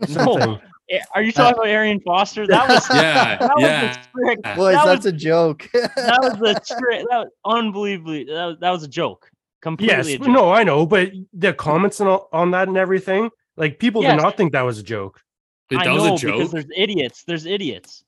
[0.08, 0.58] something?
[0.90, 2.46] Eh, Are you talking about Arian Foster?
[2.46, 3.90] That was yeah, that was yeah.
[3.92, 4.42] a trick.
[4.56, 5.68] Boys, that that's was, a joke.
[5.72, 7.06] that was a trick.
[7.08, 8.24] That was unbelievably.
[8.24, 9.30] That was, that was a joke.
[9.62, 9.96] Completely.
[9.96, 10.26] yes, a joke.
[10.26, 14.16] no, I know, but the comments and all, on that and everything, like people Yes.
[14.16, 15.20] did not think that was a joke.
[15.70, 17.22] Wait, I that know was a because there's idiots.
[17.26, 18.04] There's idiots.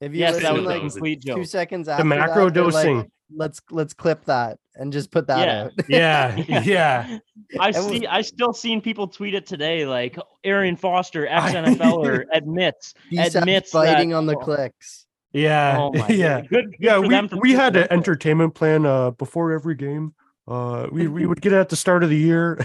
[0.00, 2.64] If you Yes, that was like a complete two seconds after the macro that, they're
[2.64, 3.10] like, dosing.
[3.36, 5.62] Let's let's clip that and just put that Yeah.
[5.64, 5.72] out.
[5.88, 6.62] Yeah, Yeah.
[6.64, 7.18] yeah.
[7.60, 8.06] I see.
[8.06, 14.10] I still seen people tweet it today, like Arian Foster, ex NFLer, admits admits fighting
[14.10, 15.06] that- on the oh, clicks.
[15.34, 16.48] Yeah, Oh my yeah, God.
[16.50, 16.98] Good, good yeah.
[16.98, 20.14] We we had an entertainment plan uh before every game.
[20.48, 22.58] Uh, we we would get it at the start of the year.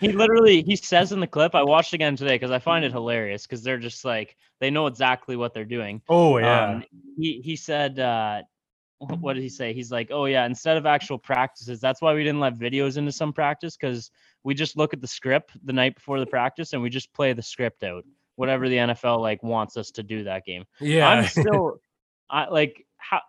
[0.00, 1.54] He literally he says in the clip.
[1.54, 4.86] I watched again today because I find it hilarious because they're just like they know
[4.86, 6.00] exactly what they're doing.
[6.08, 6.84] oh yeah, Um,
[7.18, 8.44] he he said, uh, wh-
[8.98, 9.34] what mm-hmm.
[9.34, 9.72] did he say?
[9.72, 13.12] He's like, oh yeah, instead of actual practices, that's why we didn't let videos into
[13.12, 14.10] some practice because
[14.42, 17.32] we just look at the script the night before the practice and we just play
[17.32, 18.04] the script out,
[18.36, 20.64] whatever the NFL like wants us to do that game.
[20.80, 21.08] yeah.
[21.08, 21.80] I'm still,
[22.28, 23.20] I like how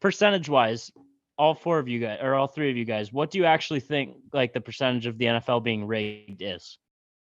[0.00, 0.90] percentage wise,
[1.38, 3.80] all four of you guys or all three of you guys, what do you actually
[3.80, 6.78] think like the percentage of the NFL being rigged is?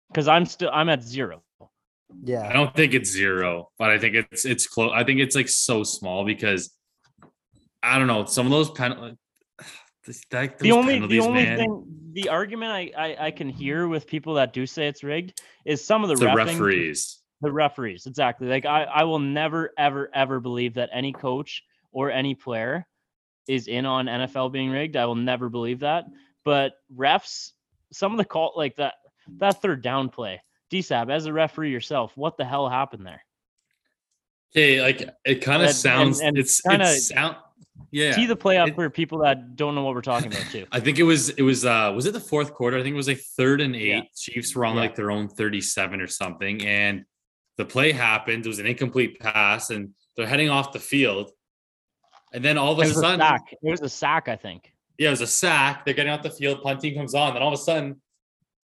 [0.08, 1.42] Because I'm still I'm at zero.
[2.24, 4.92] Yeah, I don't think it's zero, but I think it's it's close.
[4.94, 6.70] I think it's like so small because
[7.82, 9.16] I don't know some of those pen.
[10.06, 13.48] This, that, the only penalties, the only man, thing the argument I, I I can
[13.48, 17.18] hear with people that do say it's rigged is some of the, the referees.
[17.42, 21.62] the referees exactly like I I will never ever ever believe that any coach
[21.92, 22.86] or any player
[23.48, 24.96] is in on NFL being rigged.
[24.96, 26.04] I will never believe that.
[26.44, 27.52] But refs,
[27.92, 28.94] some of the call like that
[29.38, 33.24] that third down play, DSAB as a referee yourself, what the hell happened there?
[34.54, 36.20] Okay, like it kind of sounds.
[36.20, 37.36] and it's kinda- sound.
[37.90, 40.44] Yeah, Tee the play up it- for people that don't know what we're talking about
[40.50, 40.66] too.
[40.72, 42.76] I think it was it was uh was it the fourth quarter?
[42.76, 43.88] I think it was like third and eight.
[43.88, 44.00] Yeah.
[44.14, 44.82] Chiefs were on Yeah.
[44.82, 46.62] like their own 37 or something.
[46.66, 47.04] And
[47.56, 48.44] the play happened.
[48.44, 51.30] It was an incomplete pass, and they're heading off the field.
[52.32, 53.52] And then all of It a a sudden, sack.
[53.52, 54.70] It was a sack, I think.
[54.98, 55.84] yeah, it was a sack.
[55.86, 58.02] They're getting off the field, punting comes on, then all of a sudden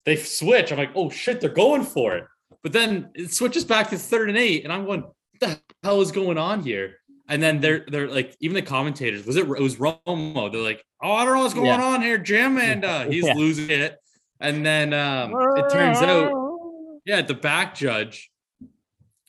[0.05, 0.71] they switch.
[0.71, 2.25] I'm like, oh shit, they're going for it.
[2.61, 5.03] But then it switches back to third and eight, and I'm going,
[5.39, 6.97] the hell is going on here?
[7.27, 10.51] And then they're they're like, even the commentators, was it it was Romo?
[10.51, 11.83] They're like, oh, I don't know what's going Yeah.
[11.83, 12.57] on here, Jim.
[12.57, 13.33] And uh he's Yeah.
[13.33, 13.97] losing it.
[14.39, 16.31] And then um it turns out,
[17.05, 18.29] yeah, the back judge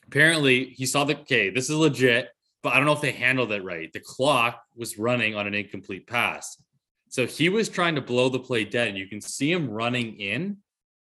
[0.07, 2.29] apparently he saw the okay, this is legit,
[2.63, 3.91] but I don't know if they handled it right.
[3.91, 6.61] The clock was running on an incomplete pass.
[7.09, 10.19] So he was trying to blow the play dead, and you can see him running
[10.19, 10.57] in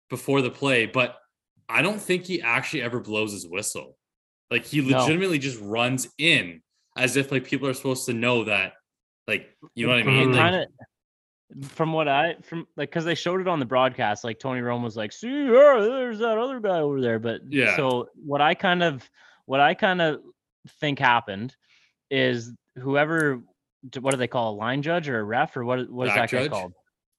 [0.09, 1.17] before the play, but
[1.69, 3.98] I don't think he actually ever blows his whistle.
[4.51, 4.99] Like he No.
[4.99, 6.63] legitimately just runs in
[6.97, 8.75] as if like people are supposed to know that,
[9.27, 10.29] like you know what I mean?
[10.29, 10.33] Mhm.
[10.33, 14.25] Like, kind of from what I from like because they showed it on the broadcast,
[14.25, 17.77] like Tony Romo was like, "See, yeah, there's that other guy over there." But Yeah.
[17.77, 19.09] so what I kind of
[19.47, 20.21] what I kind of
[20.81, 21.55] think happened
[22.11, 23.43] is whoever
[24.01, 26.31] what do they call a line judge or a ref or what what is Back
[26.31, 26.73] that guy called?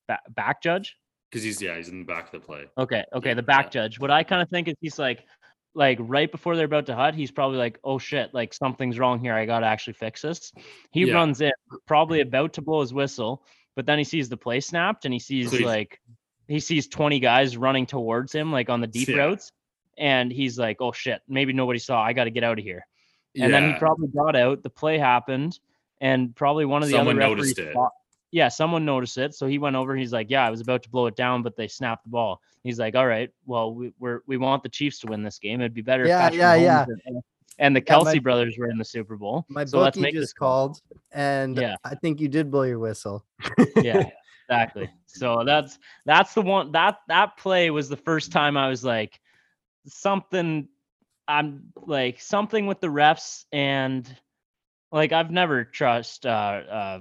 [0.08, 0.96] Ba- back judge.
[1.32, 2.66] because he's yeah, he's in the back of the play.
[2.78, 3.70] Okay, okay, Yeah, the back yeah.
[3.82, 4.00] judge.
[4.00, 5.26] What I kind of think is he's like,
[5.76, 9.20] like right before they're about to hut, he's probably like, oh shit, like something's wrong
[9.20, 9.34] here.
[9.34, 10.52] I gotta actually fix this.
[10.92, 11.14] He Yeah.
[11.14, 11.52] runs in,
[11.86, 13.44] probably about to blow his whistle,
[13.76, 16.00] but then he sees the play snapped and he sees he's- like
[16.48, 19.18] he sees 20 guys running towards him, like on the deep Yeah.
[19.18, 19.52] routes.
[19.98, 22.02] And he's like, oh shit, maybe nobody saw.
[22.02, 22.86] I gotta get out of here.
[23.40, 24.64] And then he probably got out.
[24.64, 25.60] The play happened,
[26.02, 27.90] and probably one of the Someone other referees saw-
[28.32, 29.34] yeah, someone noticed it.
[29.34, 29.96] So he went over.
[29.96, 32.42] He's like, "Yeah, I was about to blow it down, but they snapped the ball."
[32.64, 35.62] He's like, "All right, well, we, we're we want the Chiefs to win this game.
[35.62, 36.86] It'd be better." Yeah, yeah, yeah.
[37.06, 37.24] And,
[37.58, 39.46] and the Yeah, my- Kelce brothers were in the Super Bowl.
[39.50, 40.80] My so let's bookie make just called,
[41.12, 41.76] and Yeah.
[41.84, 43.26] I think you did blow your whistle.
[43.78, 44.04] yeah
[44.50, 48.84] exactly so that's that's the one that that play was the first time i was
[48.84, 49.20] like
[49.86, 50.68] something
[51.28, 54.10] i'm like something with the refs and
[54.92, 57.00] like i've never trust uh uh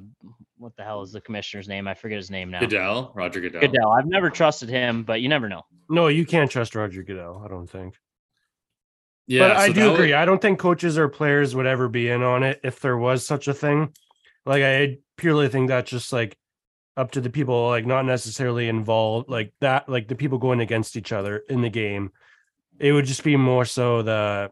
[0.58, 3.60] what the hell is the commissioner's name i forget his name now Goodell, Roger Goodell.
[3.60, 7.40] goodell i've never trusted him but you never know No, you can't trust Roger Goodell.
[7.44, 7.94] I don't think.
[9.26, 10.06] Yeah, but I do agree.
[10.08, 12.96] was- I don't think coaches or players would ever be in on it if there
[12.96, 13.94] was such a thing.
[14.46, 16.36] Like I purely think that's just like
[16.96, 20.96] up to the people like not necessarily involved like that like the people going against
[20.96, 22.10] each other in the game.
[22.78, 24.50] It would just be more so the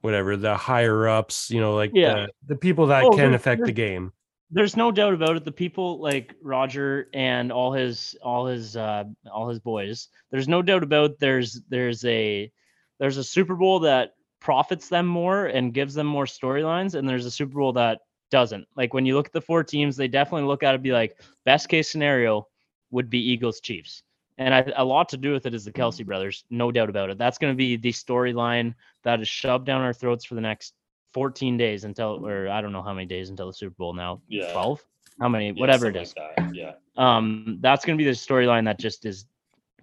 [0.00, 2.26] whatever the higher ups, you know, like Yeah.
[2.46, 4.12] the, the people that Oh, can affect the game.
[4.54, 5.44] There's no doubt about it.
[5.44, 10.62] The people like roger and all his all his uh all his boys there's no
[10.62, 12.52] doubt about there's there's a
[13.00, 17.26] there's a super bowl that profits them more and gives them more storylines and there's
[17.26, 18.68] a super bowl that doesn't.
[18.76, 21.20] Like when you look at the four teams they definitely look at it be like
[21.44, 22.46] best case scenario
[22.92, 24.04] would be eagles chiefs.
[24.38, 27.10] And I, a lot to do with it is the kelce brothers no doubt about
[27.10, 27.18] it.
[27.18, 30.74] That's going to be the storyline that is shoved down our throats for the next
[31.14, 34.20] 14 days until or i don't know how many days until the super bowl now
[34.28, 34.50] Yeah.
[34.52, 34.84] 12
[35.20, 36.14] how many yeah, whatever it is.
[36.16, 36.72] like that, Yeah.
[36.96, 39.26] um that's going to be the storyline that just is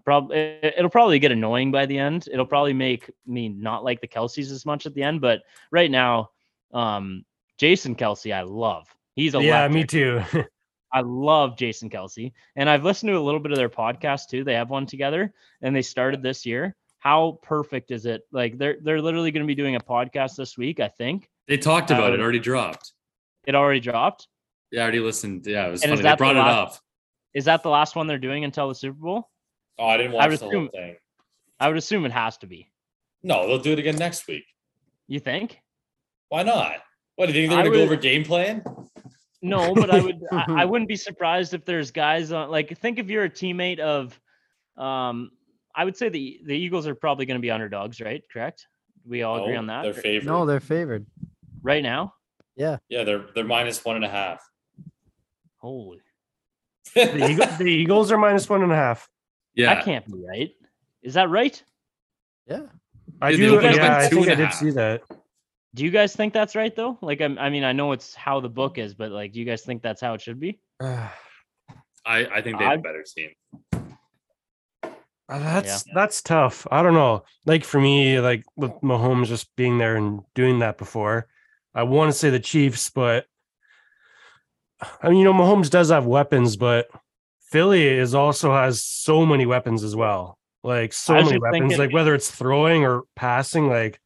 [0.04, 4.08] probably it'll probably get annoying by the end it'll probably make me not like the
[4.08, 5.42] kelces as much at the end but
[5.72, 6.30] right now
[6.74, 7.24] um
[7.58, 10.22] jason kelce i love he's a Yeah, me too.
[10.94, 14.44] I love Jason Kelce, and I've listened to a little bit of their podcast too.
[14.44, 16.76] They have one together, and they started this year.
[17.02, 18.22] How perfect is it?
[18.32, 20.80] Like they're they're literally going to be doing a podcast this week.
[20.80, 22.20] I think They talked about it.
[22.20, 22.94] Uh, Already dropped.
[23.46, 24.28] it already dropped.
[24.72, 25.46] Yeah, I already listened.
[25.48, 26.04] Yeah, it was And is funny.
[26.04, 26.82] They that the brought it last- up.
[27.34, 29.30] Is that the last one they're doing until the Super Bowl?
[29.80, 30.96] Oh, I didn't watch would the whole assume- thing.
[31.60, 32.70] I would assume it has to be.
[33.24, 34.44] No, they'll do it again next week.
[35.08, 35.60] You think?
[36.30, 36.76] Why not?
[37.16, 38.64] What do you think they're gonna go over game plan?
[39.42, 40.22] No, but I would.
[40.32, 42.50] I, I wouldn't be surprised if there's guys on.
[42.52, 44.20] Like, think if you're a teammate of,
[44.78, 45.32] um,
[45.76, 48.24] I would say the the Eagles are probably going to be underdogs, right?
[48.32, 48.68] Correct.
[49.06, 50.28] We all agree oh, on that They're favored.
[50.28, 51.06] No, they're favored.
[51.64, 52.14] right now.
[52.56, 54.48] yeah, Yeah, they're they're minus one and a half.
[55.58, 56.00] Holy,
[56.96, 59.08] the, Eagle, the Eagles are minus one and a half.
[59.54, 60.52] yeah, that can't be right.
[61.02, 61.62] Is that right?
[62.48, 62.64] Yeah.
[63.22, 63.58] I do.
[63.58, 64.56] opened up Yeah, I think I did half.
[64.56, 65.04] see that.
[65.74, 66.98] Do you guys think that's right though?
[67.02, 69.46] Like, I'm, I mean, I know it's how the book is, but like, do you
[69.46, 70.60] guys think that's how it should be?
[70.82, 71.12] I,
[72.06, 73.30] I think they have a better team.
[75.40, 76.68] That's that's tough.
[76.72, 77.24] I don't know.
[77.46, 81.28] Like for me, like with Mahomes just being there and doing that before,
[81.74, 83.26] I want to say the Chiefs, but
[85.02, 86.88] I mean, you know, Mahomes does have weapons, but
[87.52, 90.38] Philly is also has so many weapons as well.
[90.64, 91.62] Like so many weapons.
[91.62, 94.00] thinking- like whether it's throwing or passing, like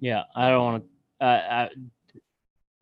[0.00, 0.84] Yeah, I don't want
[1.20, 1.24] to.
[1.24, 1.68] Uh,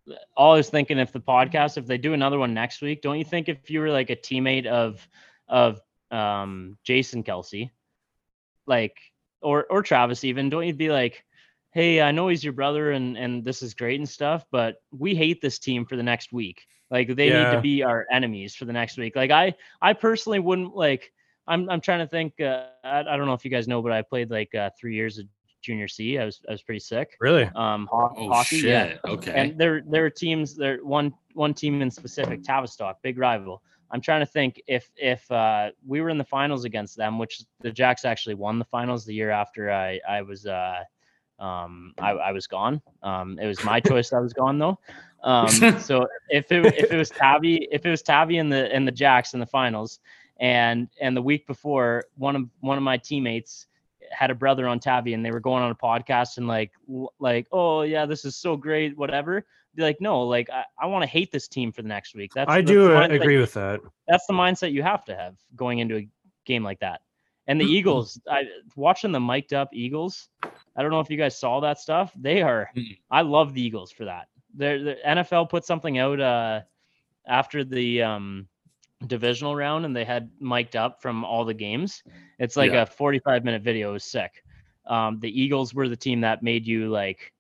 [0.07, 3.03] I, all I was thinking, if the podcast, if they do another one next week,
[3.03, 5.07] don't you think if you were like a teammate of
[5.49, 5.81] of
[6.12, 7.70] um Jason Kelce,
[8.66, 8.96] like
[9.40, 11.25] or or Travis even, don't you be like,
[11.72, 15.14] hey, I know he's your brother and and this is great and stuff, but we
[15.14, 16.66] hate this team for the next week.
[16.90, 19.16] Like they need to be our enemies for the next week.
[19.16, 21.12] Like I I personally wouldn't like.
[21.48, 22.40] I'm I'm trying to think.
[22.40, 24.94] Uh, I, I don't know if you guys know, but I played like uh, three
[24.94, 25.27] years of
[25.61, 26.18] junior C.
[26.18, 27.16] I was I was pretty sick.
[27.18, 27.51] really.
[27.57, 29.01] Um, ho- Oh hockey, shit.
[29.05, 29.11] yeah.
[29.11, 29.33] Okay.
[29.33, 30.55] And there there are teams.
[30.55, 33.62] There one one team in specific, Tavistock, big rival.
[33.93, 37.43] I'm trying to think if if uh, we were in the finals against them, which
[37.61, 40.83] the Jacks actually won the finals the year after I I was uh,
[41.39, 42.81] um, I, I was gone.
[43.03, 44.13] Um, it was my choice.
[44.13, 44.79] I was gone though.
[45.23, 48.89] Um, so if it if it was Tavi if it was Tavi and the and
[48.89, 50.01] the Jacks in the finals,
[50.41, 53.67] and and the week before one of one of my teammates
[54.11, 56.73] had a brother on Tavi and they were going on a podcast and like
[57.19, 61.03] like oh yeah this is so great whatever be like no like I, I want
[61.03, 63.15] to hate this team for the next week that's I that's do the uh, mindset-
[63.21, 63.81] agree with that.
[64.09, 66.09] that's the mindset you have to have going into a
[66.45, 67.01] game like that
[67.49, 67.69] and Mm-hmm.
[67.69, 68.45] the Eagles I
[68.77, 70.29] watching the mic'd up Eagles
[70.77, 72.71] I don't know if you guys saw that stuff they are
[73.11, 76.61] I love the Eagles for that They're, the NFL put something out uh
[77.27, 78.49] after the um
[79.07, 82.03] divisional round and they had mic'd up from all the games.
[82.39, 82.83] It's like Yeah.
[82.83, 83.91] a 45 minute video.
[83.91, 84.45] It was sick.
[84.87, 87.33] Um, the Eagles were the team that made you like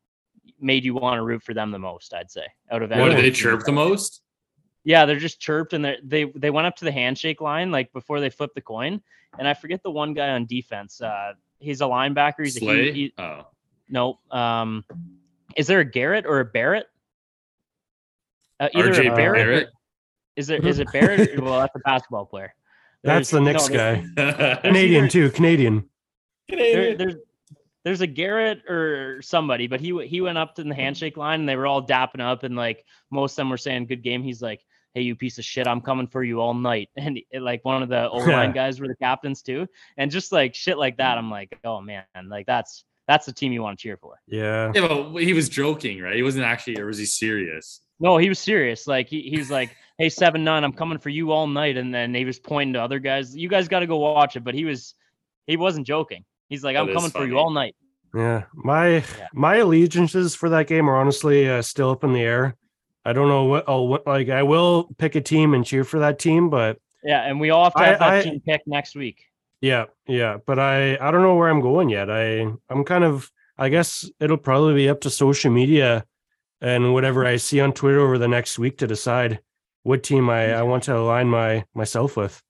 [0.62, 2.46] made you want to root for them the most, I'd say.
[2.70, 3.22] Out of what did anyone.
[3.22, 4.22] they chirp the most?
[4.84, 7.92] Yeah, they're just chirped and they they they went up to the handshake line like
[7.92, 9.00] before they flipped the coin.
[9.38, 11.00] And I forget the one guy on defense.
[11.00, 12.44] Uh he's a linebacker.
[12.44, 12.92] He's a Slay?
[12.92, 13.46] he, he, oh.
[13.88, 14.18] no.
[14.30, 14.84] Um
[15.56, 16.86] is there a Garrett or a Barrett?
[18.58, 19.70] Uh, either RJ a Barrett, or-
[20.36, 21.40] is it is it Barrett?
[21.42, 22.54] well, that's a basketball player.
[23.04, 24.54] That's the There's- next no, there- guy.
[24.62, 25.30] Canadian either- too.
[25.30, 25.88] Canadian.
[26.48, 27.14] there, there's
[27.84, 31.48] there's a Garrett or somebody, but he he went up to the handshake line and
[31.48, 34.22] they were all dapping up and like most of them were saying good game.
[34.22, 34.60] He's like,
[34.94, 36.90] hey, you piece of shit, I'm coming for you all night.
[36.96, 39.66] And it, like one of the old line guys were the captains too,
[39.96, 43.52] and just like shit like that, I'm like, oh man, like that's that's the team
[43.52, 44.20] you want to cheer for.
[44.26, 44.72] Yeah.
[44.74, 46.14] Yeah, but he was joking, right?
[46.14, 47.80] He wasn't actually, or was he serious?
[47.98, 48.86] No, he was serious.
[48.86, 51.76] Like he, he's like, hey, seven nine, I'm coming for you all night.
[51.76, 53.36] And then he was pointing to other guys.
[53.36, 54.44] You guys got to go watch it.
[54.44, 54.94] But he was
[55.46, 56.24] he wasn't joking.
[56.48, 57.74] He's like, I'm is coming for you all night.
[58.14, 59.02] Yeah, my
[59.32, 62.56] my allegiances for that game are honestly uh, still up in the air.
[63.04, 64.28] I don't know what I'll what, like.
[64.28, 67.64] I will pick a team and cheer for that team, but Yeah, and we all
[67.64, 69.24] have to I- have that I- team pick next week.
[69.62, 70.36] yeah, yeah.
[70.44, 72.10] But I I don't know where I'm going yet.
[72.10, 76.04] I I'm kind of I guess it'll probably be up to social media
[76.60, 79.40] and whatever I see on Twitter over the next week to decide
[79.84, 82.42] what team I I want to align my myself with.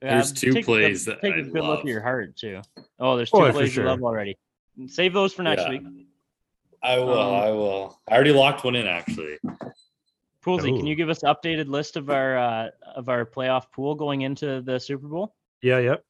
[0.00, 2.60] There's two take a- plays that take a I good look at your heart too.
[2.98, 4.36] Oh, there's two Oh, for plays you love already.
[4.88, 5.70] Save those for next Yeah.
[5.70, 5.82] week.
[6.82, 7.18] I will.
[7.18, 7.98] Um, I will.
[8.08, 9.38] I already locked one in actually.
[10.44, 13.94] Poolsy, can you give us an updated list of our uh, of our playoff pool
[13.94, 15.34] going into the Super Bowl?
[15.62, 15.78] Yeah.
[15.78, 16.04] Yep.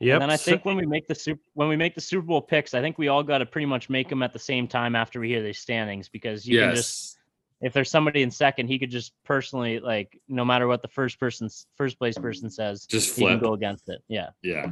[0.00, 0.14] Yep.
[0.14, 2.26] And then I so- think when we make the super when we make the Super
[2.26, 4.66] Bowl picks, I think we all got to pretty much make them at the same
[4.66, 7.21] time after we hear these standings because you can just yes.
[7.62, 11.18] If there's somebody in second, he could just personally like no matter what the first
[11.18, 13.42] person's first place person says, Just he can flip.
[13.42, 14.02] go against it.
[14.08, 14.30] Yeah.
[14.42, 14.66] Yeah.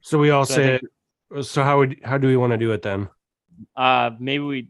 [0.00, 0.78] so we all So say.
[0.78, 3.08] think- So how would how do we want to do it then?
[3.76, 4.68] Uh maybe we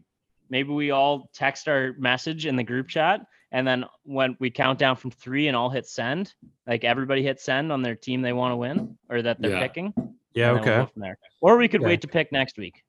[0.49, 3.21] maybe we all text our message in the group chat
[3.53, 6.33] and then when we count down from three and all hit send,
[6.67, 9.59] like everybody hit send on their team they want to win or that they're Yeah.
[9.61, 9.93] picking.
[10.33, 10.49] Yeah.
[10.49, 10.91] and then we'll Okay.
[10.93, 11.17] from there.
[11.41, 11.87] Or we could Yeah.
[11.87, 12.83] wait to pick next week,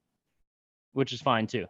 [0.93, 1.65] which is fine too.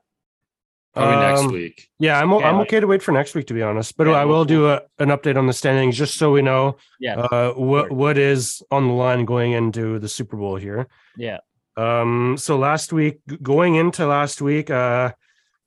[0.94, 1.88] Probably next Um, week.
[2.00, 3.98] Yeah, I'm o- Okay, I'm like- okay to wait for next week to be honest,
[3.98, 6.78] but Yeah, I we'll- do a, an update on the standings just so we know
[7.00, 7.16] Yeah.
[7.20, 7.98] uh, what Sure.
[7.98, 10.88] what is on the line going into the Super Bowl here.
[11.18, 11.40] Yeah.
[11.78, 12.38] Um.
[12.38, 15.14] So last week, going into last week, uh,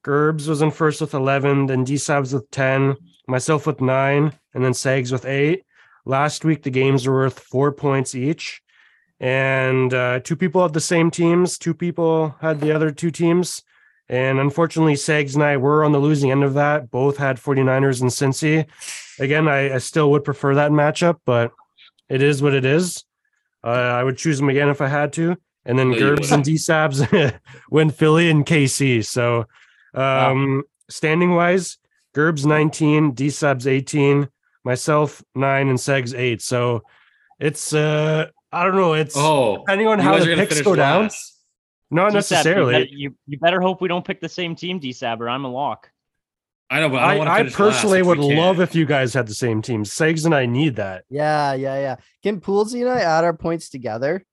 [0.05, 2.95] Gerbs was in first with eleven, then D Sabs with ten,
[3.27, 5.65] myself with nine, and then Sags with eight.
[6.05, 8.63] Last week, the games were worth four points each,
[9.19, 11.59] and uh, two people had the same teams.
[11.59, 13.65] Two people had the other two teams.
[14.09, 16.91] And unfortunately, Sags and I were on the losing end of that.
[16.91, 18.67] Both had 49ers and Cincy.
[19.19, 21.51] Again, I, I still would prefer that matchup, but
[22.09, 23.05] it is what it is.
[23.65, 25.37] Uh, I would choose them again if I had to.
[25.65, 27.35] and then No, Gerbs and D Sabs
[27.71, 29.05] win Philly and KC.
[29.05, 29.47] So,
[29.93, 31.79] um, standing wise,
[32.15, 34.29] Gerbs 19, D Sabs 18,
[34.65, 36.41] myself nine, and Segs eight.
[36.43, 36.83] So,
[37.41, 38.93] it's uh, I don't know.
[38.93, 41.11] It's Oh, depending on how the picks go down.
[41.91, 41.97] Last.
[41.97, 42.73] Not DSAB, You necessarily.
[42.73, 45.51] better, you, you better hope we don't pick the same team, D-Sab, or I'm a
[45.51, 45.91] lock.
[46.69, 49.15] I know, but I, I, don't want to I personally would love if you guys
[49.15, 49.85] had the same team.
[49.85, 51.05] Segs and I need that.
[51.09, 51.97] Yeah, yeah, yeah.
[52.25, 54.25] Can Poolsy and I add our points together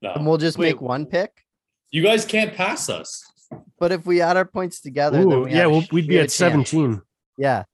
[0.00, 0.14] No.
[0.14, 1.44] and we'll just Wait, make one pick?
[1.90, 3.30] You guys can't pass us.
[3.78, 6.20] But if we add our points together, then Ooh, we yeah, well, we'd be shit
[6.20, 6.34] at chance.
[6.70, 7.02] 17.
[7.36, 7.64] Yeah.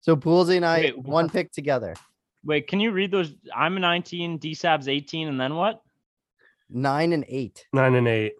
[0.00, 1.94] So Poolsy and I Wait, one pick together.
[2.44, 3.32] Wait, can you read those?
[3.54, 5.80] I'm a 19, D-Sab's 18, and then what?
[6.72, 7.66] Nine and eight.
[7.72, 8.34] Nine and eight.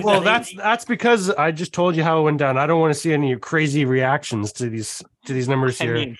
[0.00, 2.56] Well, that's that's because I just told you how it went down.
[2.58, 5.96] I don't want to see any crazy reactions to these to these numbers here.
[5.96, 6.06] I here.
[6.06, 6.16] mean,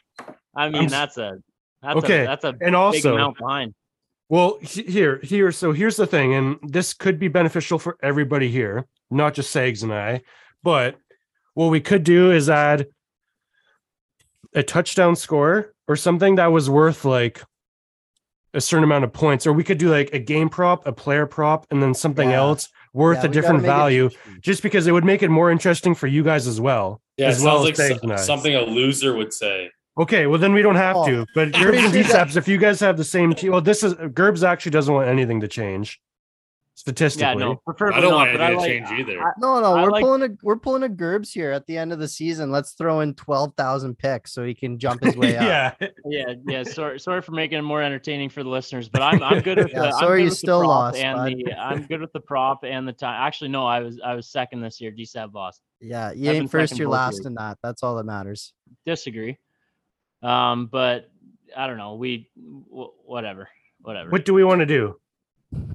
[0.57, 1.38] I mean that's a
[1.83, 3.75] that's Okay, a that's a and big also- amount behind.
[4.29, 5.53] Well, here, here.
[5.53, 9.83] So here's the thing, and this could be beneficial for everybody here, not just Sags
[9.83, 10.22] and I.
[10.62, 10.96] But
[11.53, 12.87] what we could do is add
[14.55, 17.42] a touchdown score or something that was worth like
[18.55, 21.27] a certain amount of points, or we could do like a game prop, a player
[21.27, 22.37] prop, and then something Yeah.
[22.37, 24.11] else worth Yeah, a different value,
[24.41, 27.01] just because it would make it more interesting for you guys as well.
[27.17, 28.17] Yeah, it as well sounds as like so- Sags and I.
[28.17, 29.71] something a loser would say.
[29.99, 31.27] Okay, well then we don't have Oh, to.
[31.35, 33.83] But pretty Gerbs and sure that- if you guys have the same team, well, this
[33.83, 36.01] is Gerbs actually doesn't want anything to change
[36.83, 37.27] statistically.
[37.29, 39.23] Yeah, no, preferably I don't not, want but anything I to like, change either.
[39.23, 41.79] I- No, no, I we're like- pulling a we're pulling a Gerbs here at the
[41.79, 42.51] end of the season.
[42.51, 45.77] Let's throw in twelve thousand picks so he can jump his way up.
[45.81, 46.62] yeah, yeah, yeah.
[46.64, 49.71] Sorry, sorry for making it more entertaining for the listeners, but I'm I'm good with
[49.73, 49.92] Yeah, the.
[49.92, 51.33] Sorry you still prop lost, and bud.
[51.47, 51.53] the.
[51.59, 53.14] I'm good with the prop and the time.
[53.25, 54.90] Actually, no, I was I was second this year.
[54.90, 55.61] DSAB lost.
[55.81, 57.27] Yeah, you I've ain't first, you're both last years.
[57.27, 57.59] in that.
[57.62, 58.53] That's all that matters.
[58.87, 59.38] Disagree.
[60.23, 61.11] Um, but
[61.57, 61.95] I don't know.
[61.97, 63.49] We w- whatever,
[63.81, 64.11] whatever.
[64.11, 64.97] what do we want to do?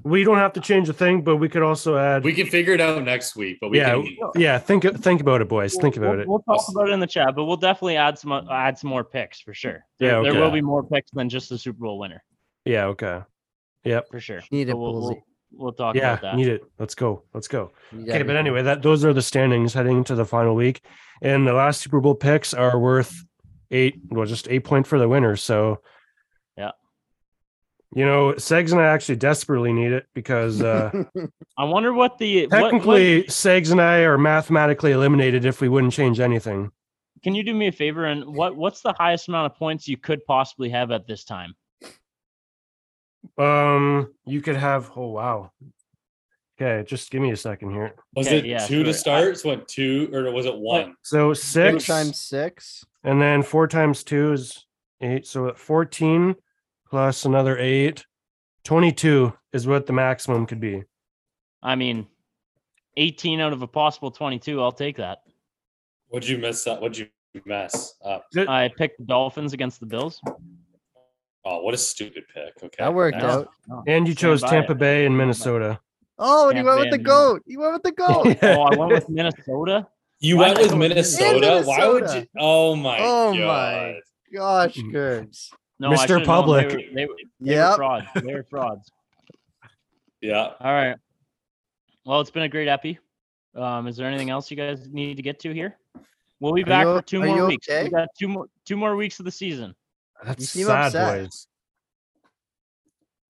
[0.02, 2.24] We don't have to change a thing, but we could also add.
[2.24, 4.16] We can figure it out next week, but we yeah, can.
[4.34, 4.58] yeah.
[4.58, 5.76] Think think about it, boys.
[5.76, 6.28] Think about we'll, it.
[6.28, 8.90] We'll talk about it in the chat, but we'll definitely add some uh, add some
[8.90, 9.84] more picks for sure.
[9.98, 12.24] There, Yeah, there will be more picks than just the Super Bowl winner
[12.64, 12.86] Yeah.
[12.86, 13.20] Okay.
[13.84, 14.08] Yep.
[14.10, 14.40] for sure.
[14.50, 16.14] Need it, we'll, we'll, we'll talk Yeah.
[16.14, 16.36] about that.
[16.36, 16.62] Need it.
[16.78, 17.22] Let's go.
[17.32, 17.70] Let's go.
[17.92, 20.82] Need Okay, but anyway, that those are the standings heading into the final week,
[21.22, 23.14] and the last Super Bowl picks are worth
[23.70, 24.00] eight.
[24.10, 25.36] Well, just eight point for the winner.
[25.36, 25.82] So,
[26.56, 26.72] Yeah.
[27.94, 30.90] You know, Segs and I actually desperately need it because uh,
[31.58, 35.68] I wonder what the what- what- technically Segs and I are mathematically eliminated if we
[35.68, 36.70] wouldn't change anything.
[37.24, 39.96] can you do me a favor and what what's the highest amount of points you
[39.96, 41.54] could possibly have at this time?
[43.36, 44.90] Um, you could have.
[44.96, 45.52] Oh wow.
[46.60, 47.94] Okay, just give me a second here.
[48.16, 48.98] Was Okay, it yeah, two to sure.
[48.98, 49.38] start?
[49.38, 50.94] So what two or was it one?
[51.02, 52.84] So Six six times six.
[53.04, 54.66] and then four times two is
[55.00, 55.26] eight.
[55.26, 56.34] So at 14
[56.90, 58.04] plus another eight,
[58.64, 60.84] 22 is what the maximum could be.
[61.62, 62.06] I mean,
[62.96, 64.60] 18 out of a possible 22.
[64.62, 65.18] I'll take that.
[66.08, 66.80] What'd you mess up?
[66.80, 67.08] What'd you
[67.44, 68.26] mess up?
[68.48, 70.20] I picked the Dolphins against the Bills.
[71.44, 72.54] Oh, what a stupid pick.
[72.62, 72.76] Okay.
[72.78, 73.44] That worked Yeah.
[73.70, 73.84] out.
[73.86, 74.78] And you chose Tampa it.
[74.78, 75.80] Bay and Minnesota.
[76.18, 77.42] Oh, and you Tampa went with the goat.
[77.46, 78.38] You went with the goat.
[78.42, 79.86] Oh, I went with Minnesota.
[80.20, 81.62] You Why went with go with Minnesota?
[81.64, 82.26] Why would you?
[82.38, 84.00] Oh my Oh my.
[84.34, 85.50] Gosh, Mm.
[85.80, 86.08] Gerbs.
[86.08, 86.24] No, Mr.
[86.24, 86.68] Public.
[86.68, 88.06] They were, they, were- they were frauds.
[88.14, 88.90] They were frauds.
[90.20, 90.50] Yeah.
[90.60, 90.96] All right.
[92.04, 92.98] Well, it's been a great epi.
[93.54, 95.76] Um, is there anything else you guys need to get to here?
[96.40, 97.68] We'll be Are back you- for two more you weeks.
[97.68, 97.84] okay?
[97.84, 99.76] We got two more two more weeks of the season.
[100.24, 101.22] That's seem sad, upset.
[101.22, 101.46] boys.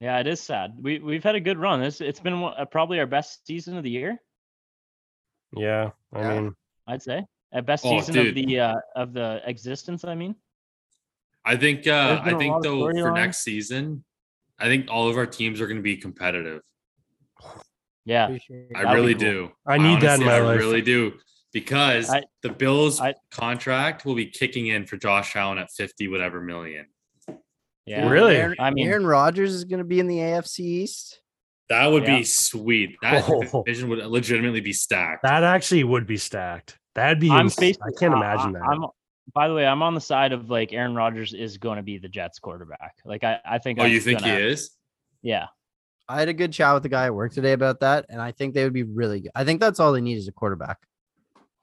[0.01, 0.79] Yeah, it is sad.
[0.81, 1.83] We we've had a good run.
[1.83, 4.17] It's it's been one- uh, probably our best season of the year.
[5.55, 6.41] Yeah, I Yeah.
[6.41, 6.55] mean,
[6.87, 10.05] I'd say a best Oh, season of the uh, of the existence.
[10.05, 10.35] I mean,
[11.49, 13.15] I think uh There's been I a think though for storylines.
[13.15, 14.05] next season,
[14.59, 16.61] I think all of our teams are gonna be competitive.
[18.05, 18.39] yeah, I
[18.85, 19.21] That'd really cool.
[19.21, 19.51] do.
[19.67, 20.59] I need that in honestly- my I life.
[20.59, 21.15] really do.
[21.53, 26.07] Because I- the Bills I- contract will be kicking in for Josh Allen at 50
[26.09, 26.87] whatever million.
[27.87, 28.07] yeah.
[28.09, 28.37] Really?
[28.37, 31.20] Aaron, I mean- Aaron Rodgers is going to be in the AFC East.
[31.70, 32.18] That would Yeah.
[32.18, 32.97] be sweet.
[33.03, 33.62] That Oh.
[33.64, 35.22] division would legitimately be stacked.
[35.22, 36.79] that actually would be stacked.
[36.95, 37.31] That'd be.
[37.31, 38.62] I'm ins- I can't I- imagine that.
[38.62, 38.85] I'm.
[39.35, 41.99] By the way, I'm on the side of like Aaron Rodgers is going to be
[41.99, 42.97] the Jets quarterback.
[43.05, 43.79] Like I, I think.
[43.81, 44.70] oh, you think gonna, he is?
[45.22, 45.47] Yeah.
[46.09, 48.33] I had a good chat with the guy at work today about that, and I
[48.33, 49.31] think they would be really good.
[49.35, 50.79] I think that's all they need is a quarterback.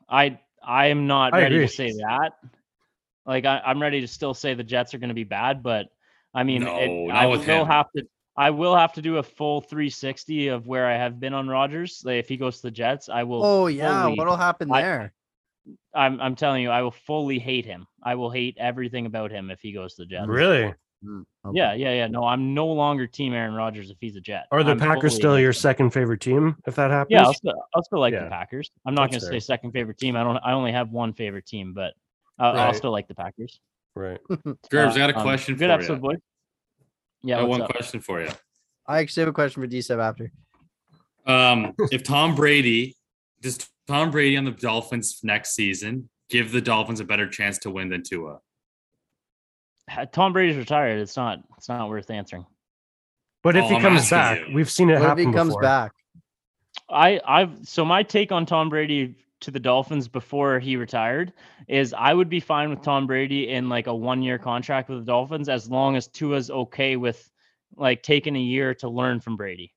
[0.07, 1.67] I I am not I ready agree.
[1.67, 2.31] to say that.
[3.25, 5.87] Like I, I'm ready to still say the Jets are going to be bad, but
[6.33, 7.67] I mean, No, it, I with will him.
[7.67, 8.03] have to.
[8.37, 12.01] I will have to do a full 360 of where I have been on Rodgers.
[12.05, 13.43] Like if he goes to the Jets, I will.
[13.43, 15.13] Oh yeah, fully- what'll happen I- there?
[15.93, 17.87] I'm I'm telling you, I will fully hate him.
[18.03, 20.27] I will hate everything about him if he goes to the Jets.
[20.27, 20.73] really?
[21.05, 21.23] Okay.
[21.53, 22.07] Yeah, yeah, yeah.
[22.07, 24.45] No, I'm no longer Team Aaron Rodgers if he's a Jet.
[24.51, 25.53] Are the I'm Packers fully still your him.
[25.53, 27.11] second favorite team if that happens?
[27.11, 28.23] Yeah, I'll still, I'll still like Yeah.
[28.23, 28.71] the Packers.
[28.87, 30.15] I'm not going to say second favorite team.
[30.15, 30.37] I don't.
[30.37, 31.93] I only have one favorite team, but
[32.39, 33.59] I'll, I'll still like the Packers.
[33.95, 34.19] Right.
[34.71, 35.99] Gerbs, Uh, I got a um, question Good for episode, you.
[35.99, 36.17] boys.
[37.23, 37.69] Yeah, I got what's one up?
[37.69, 38.29] question for you.
[38.87, 40.31] I actually have a question for D7 after.
[41.27, 42.95] Um, if Tom Brady
[43.41, 47.69] does Tom Brady on the Dolphins next season give the Dolphins a better chance to
[47.69, 48.39] win than Tua?
[49.89, 50.99] Ha- Tom Brady's retired.
[50.99, 51.39] It's not.
[51.57, 52.45] It's not worth answering.
[53.43, 54.55] But if Oh, he I'm comes back, you.
[54.55, 55.61] we've seen it What if he comes before.
[55.61, 55.91] back?
[56.89, 61.33] I I've so my take on Tom Brady to the Dolphins before he retired
[61.67, 64.99] is I would be fine with Tom Brady in like a one year contract with
[64.99, 67.29] the Dolphins as long as Tua's okay with
[67.75, 69.73] like taking a year to learn from Brady.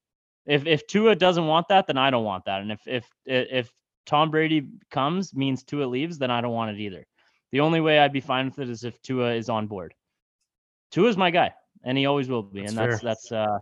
[0.46, 2.62] If if Tua doesn't want that, then I don't want that.
[2.62, 3.70] And if if if
[4.08, 7.06] Tom Brady comes means Tua leaves, then I don't want it either.
[7.52, 9.92] The only way I'd be fine with it is if Tua is on board.
[10.90, 11.52] Tua's my guy,
[11.84, 12.60] and he always will be.
[12.62, 13.08] That's and that's fair.
[13.10, 13.58] that's uh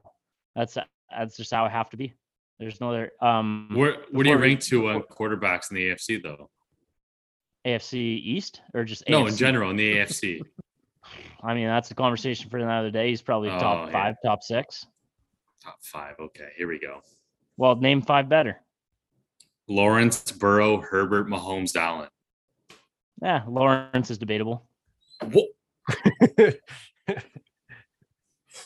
[0.55, 0.79] that's
[1.11, 2.15] that's just how I have to be.
[2.61, 6.49] There's no other um Where where do you rank Tua quarterbacks in the AFC though?
[7.67, 10.41] AFC East or just No, in general in the AFC.
[11.43, 13.09] I mean, that's a conversation for another day.
[13.09, 13.93] He's probably top Oh, yeah.
[13.93, 14.87] five, top six.
[15.63, 16.15] Top five.
[16.21, 17.01] Okay, here we go.
[17.57, 18.61] Well, name five better.
[19.69, 22.09] Lawrence, Burrow, Herbert, Mahomes, Allen.
[23.23, 24.67] Yeah, Lawrence is debatable.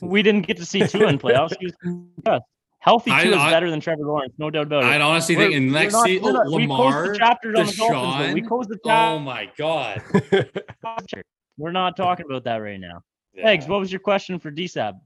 [0.01, 1.57] We didn't get to see Tua in playoffs.
[1.59, 2.45] He was concussed.
[2.79, 4.87] Healthy Tua is better than Trevor Lawrence, no doubt about it.
[4.87, 7.73] I'd honestly We're- think in next not- season, not- we closed the chapters on the
[7.73, 8.35] Dolphins.
[8.35, 10.03] We closed the Oh my god.
[11.59, 13.03] We're not talking about that right now.
[13.35, 13.49] Yeah.
[13.49, 14.99] Eggs, what was your question for DSAB?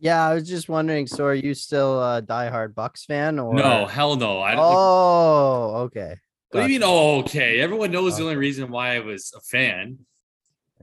[0.00, 1.06] Yeah, I was just wondering.
[1.06, 4.40] So, are you still a diehard Bucs fan or No, hell no.
[4.40, 4.64] I don't.
[4.64, 6.14] Oh, okay.
[6.50, 6.88] what do you mean?
[6.88, 7.60] Oh, okay.
[7.60, 9.98] Everyone knows the only reason why I was a fan.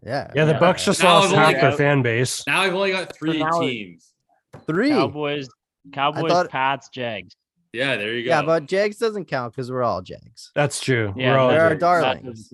[0.04, 0.30] Yeah.
[0.36, 0.60] yeah, the Yeah.
[0.60, 2.46] Bucs just Now lost I've only half their fan base.
[2.46, 4.12] Now I've only got three now it- teams.
[4.68, 4.90] Three.
[4.90, 5.48] Cowboys,
[5.94, 7.36] Cowboys, thought- Pats, Jags.
[7.74, 8.30] Yeah, there you go.
[8.30, 10.52] Yeah, but Jags doesn't count because we're all Jags.
[10.56, 11.14] That's true.
[11.18, 11.82] Yeah, We're all There are Jags.
[11.82, 12.52] that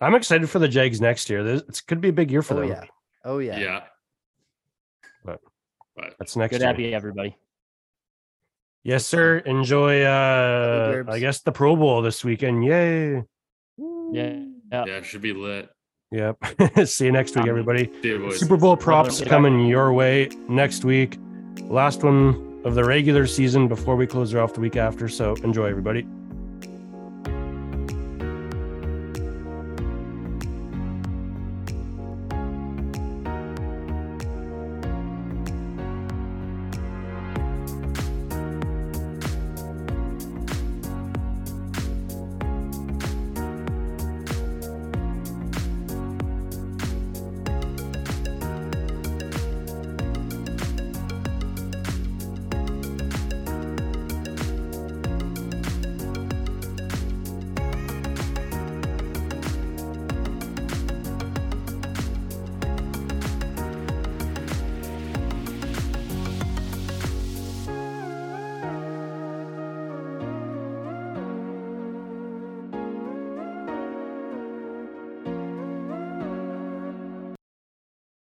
[0.00, 1.42] I'm excited for the Jags next year.
[1.42, 2.68] This it could be a big year for Oh them.
[2.68, 2.84] yeah.
[3.24, 3.58] Oh yeah.
[3.58, 3.80] yeah.
[5.96, 6.68] But- but That's next Good year.
[6.68, 7.36] happy everybody.
[8.82, 9.38] Yes, sir.
[9.38, 12.64] Enjoy uh I guess the Pro Bowl this weekend.
[12.64, 13.14] Yay.
[13.16, 13.22] Yeah.
[14.12, 14.42] yeah.
[14.70, 15.70] yeah, it should be lit.
[16.10, 16.36] Yep.
[16.86, 17.90] See you next week, Um, everybody.
[18.02, 18.30] You.
[18.32, 21.18] Super Bowl props coming your way next week.
[21.62, 25.08] Last one of the regular season before we close her off the week after.
[25.08, 26.06] So enjoy, everybody.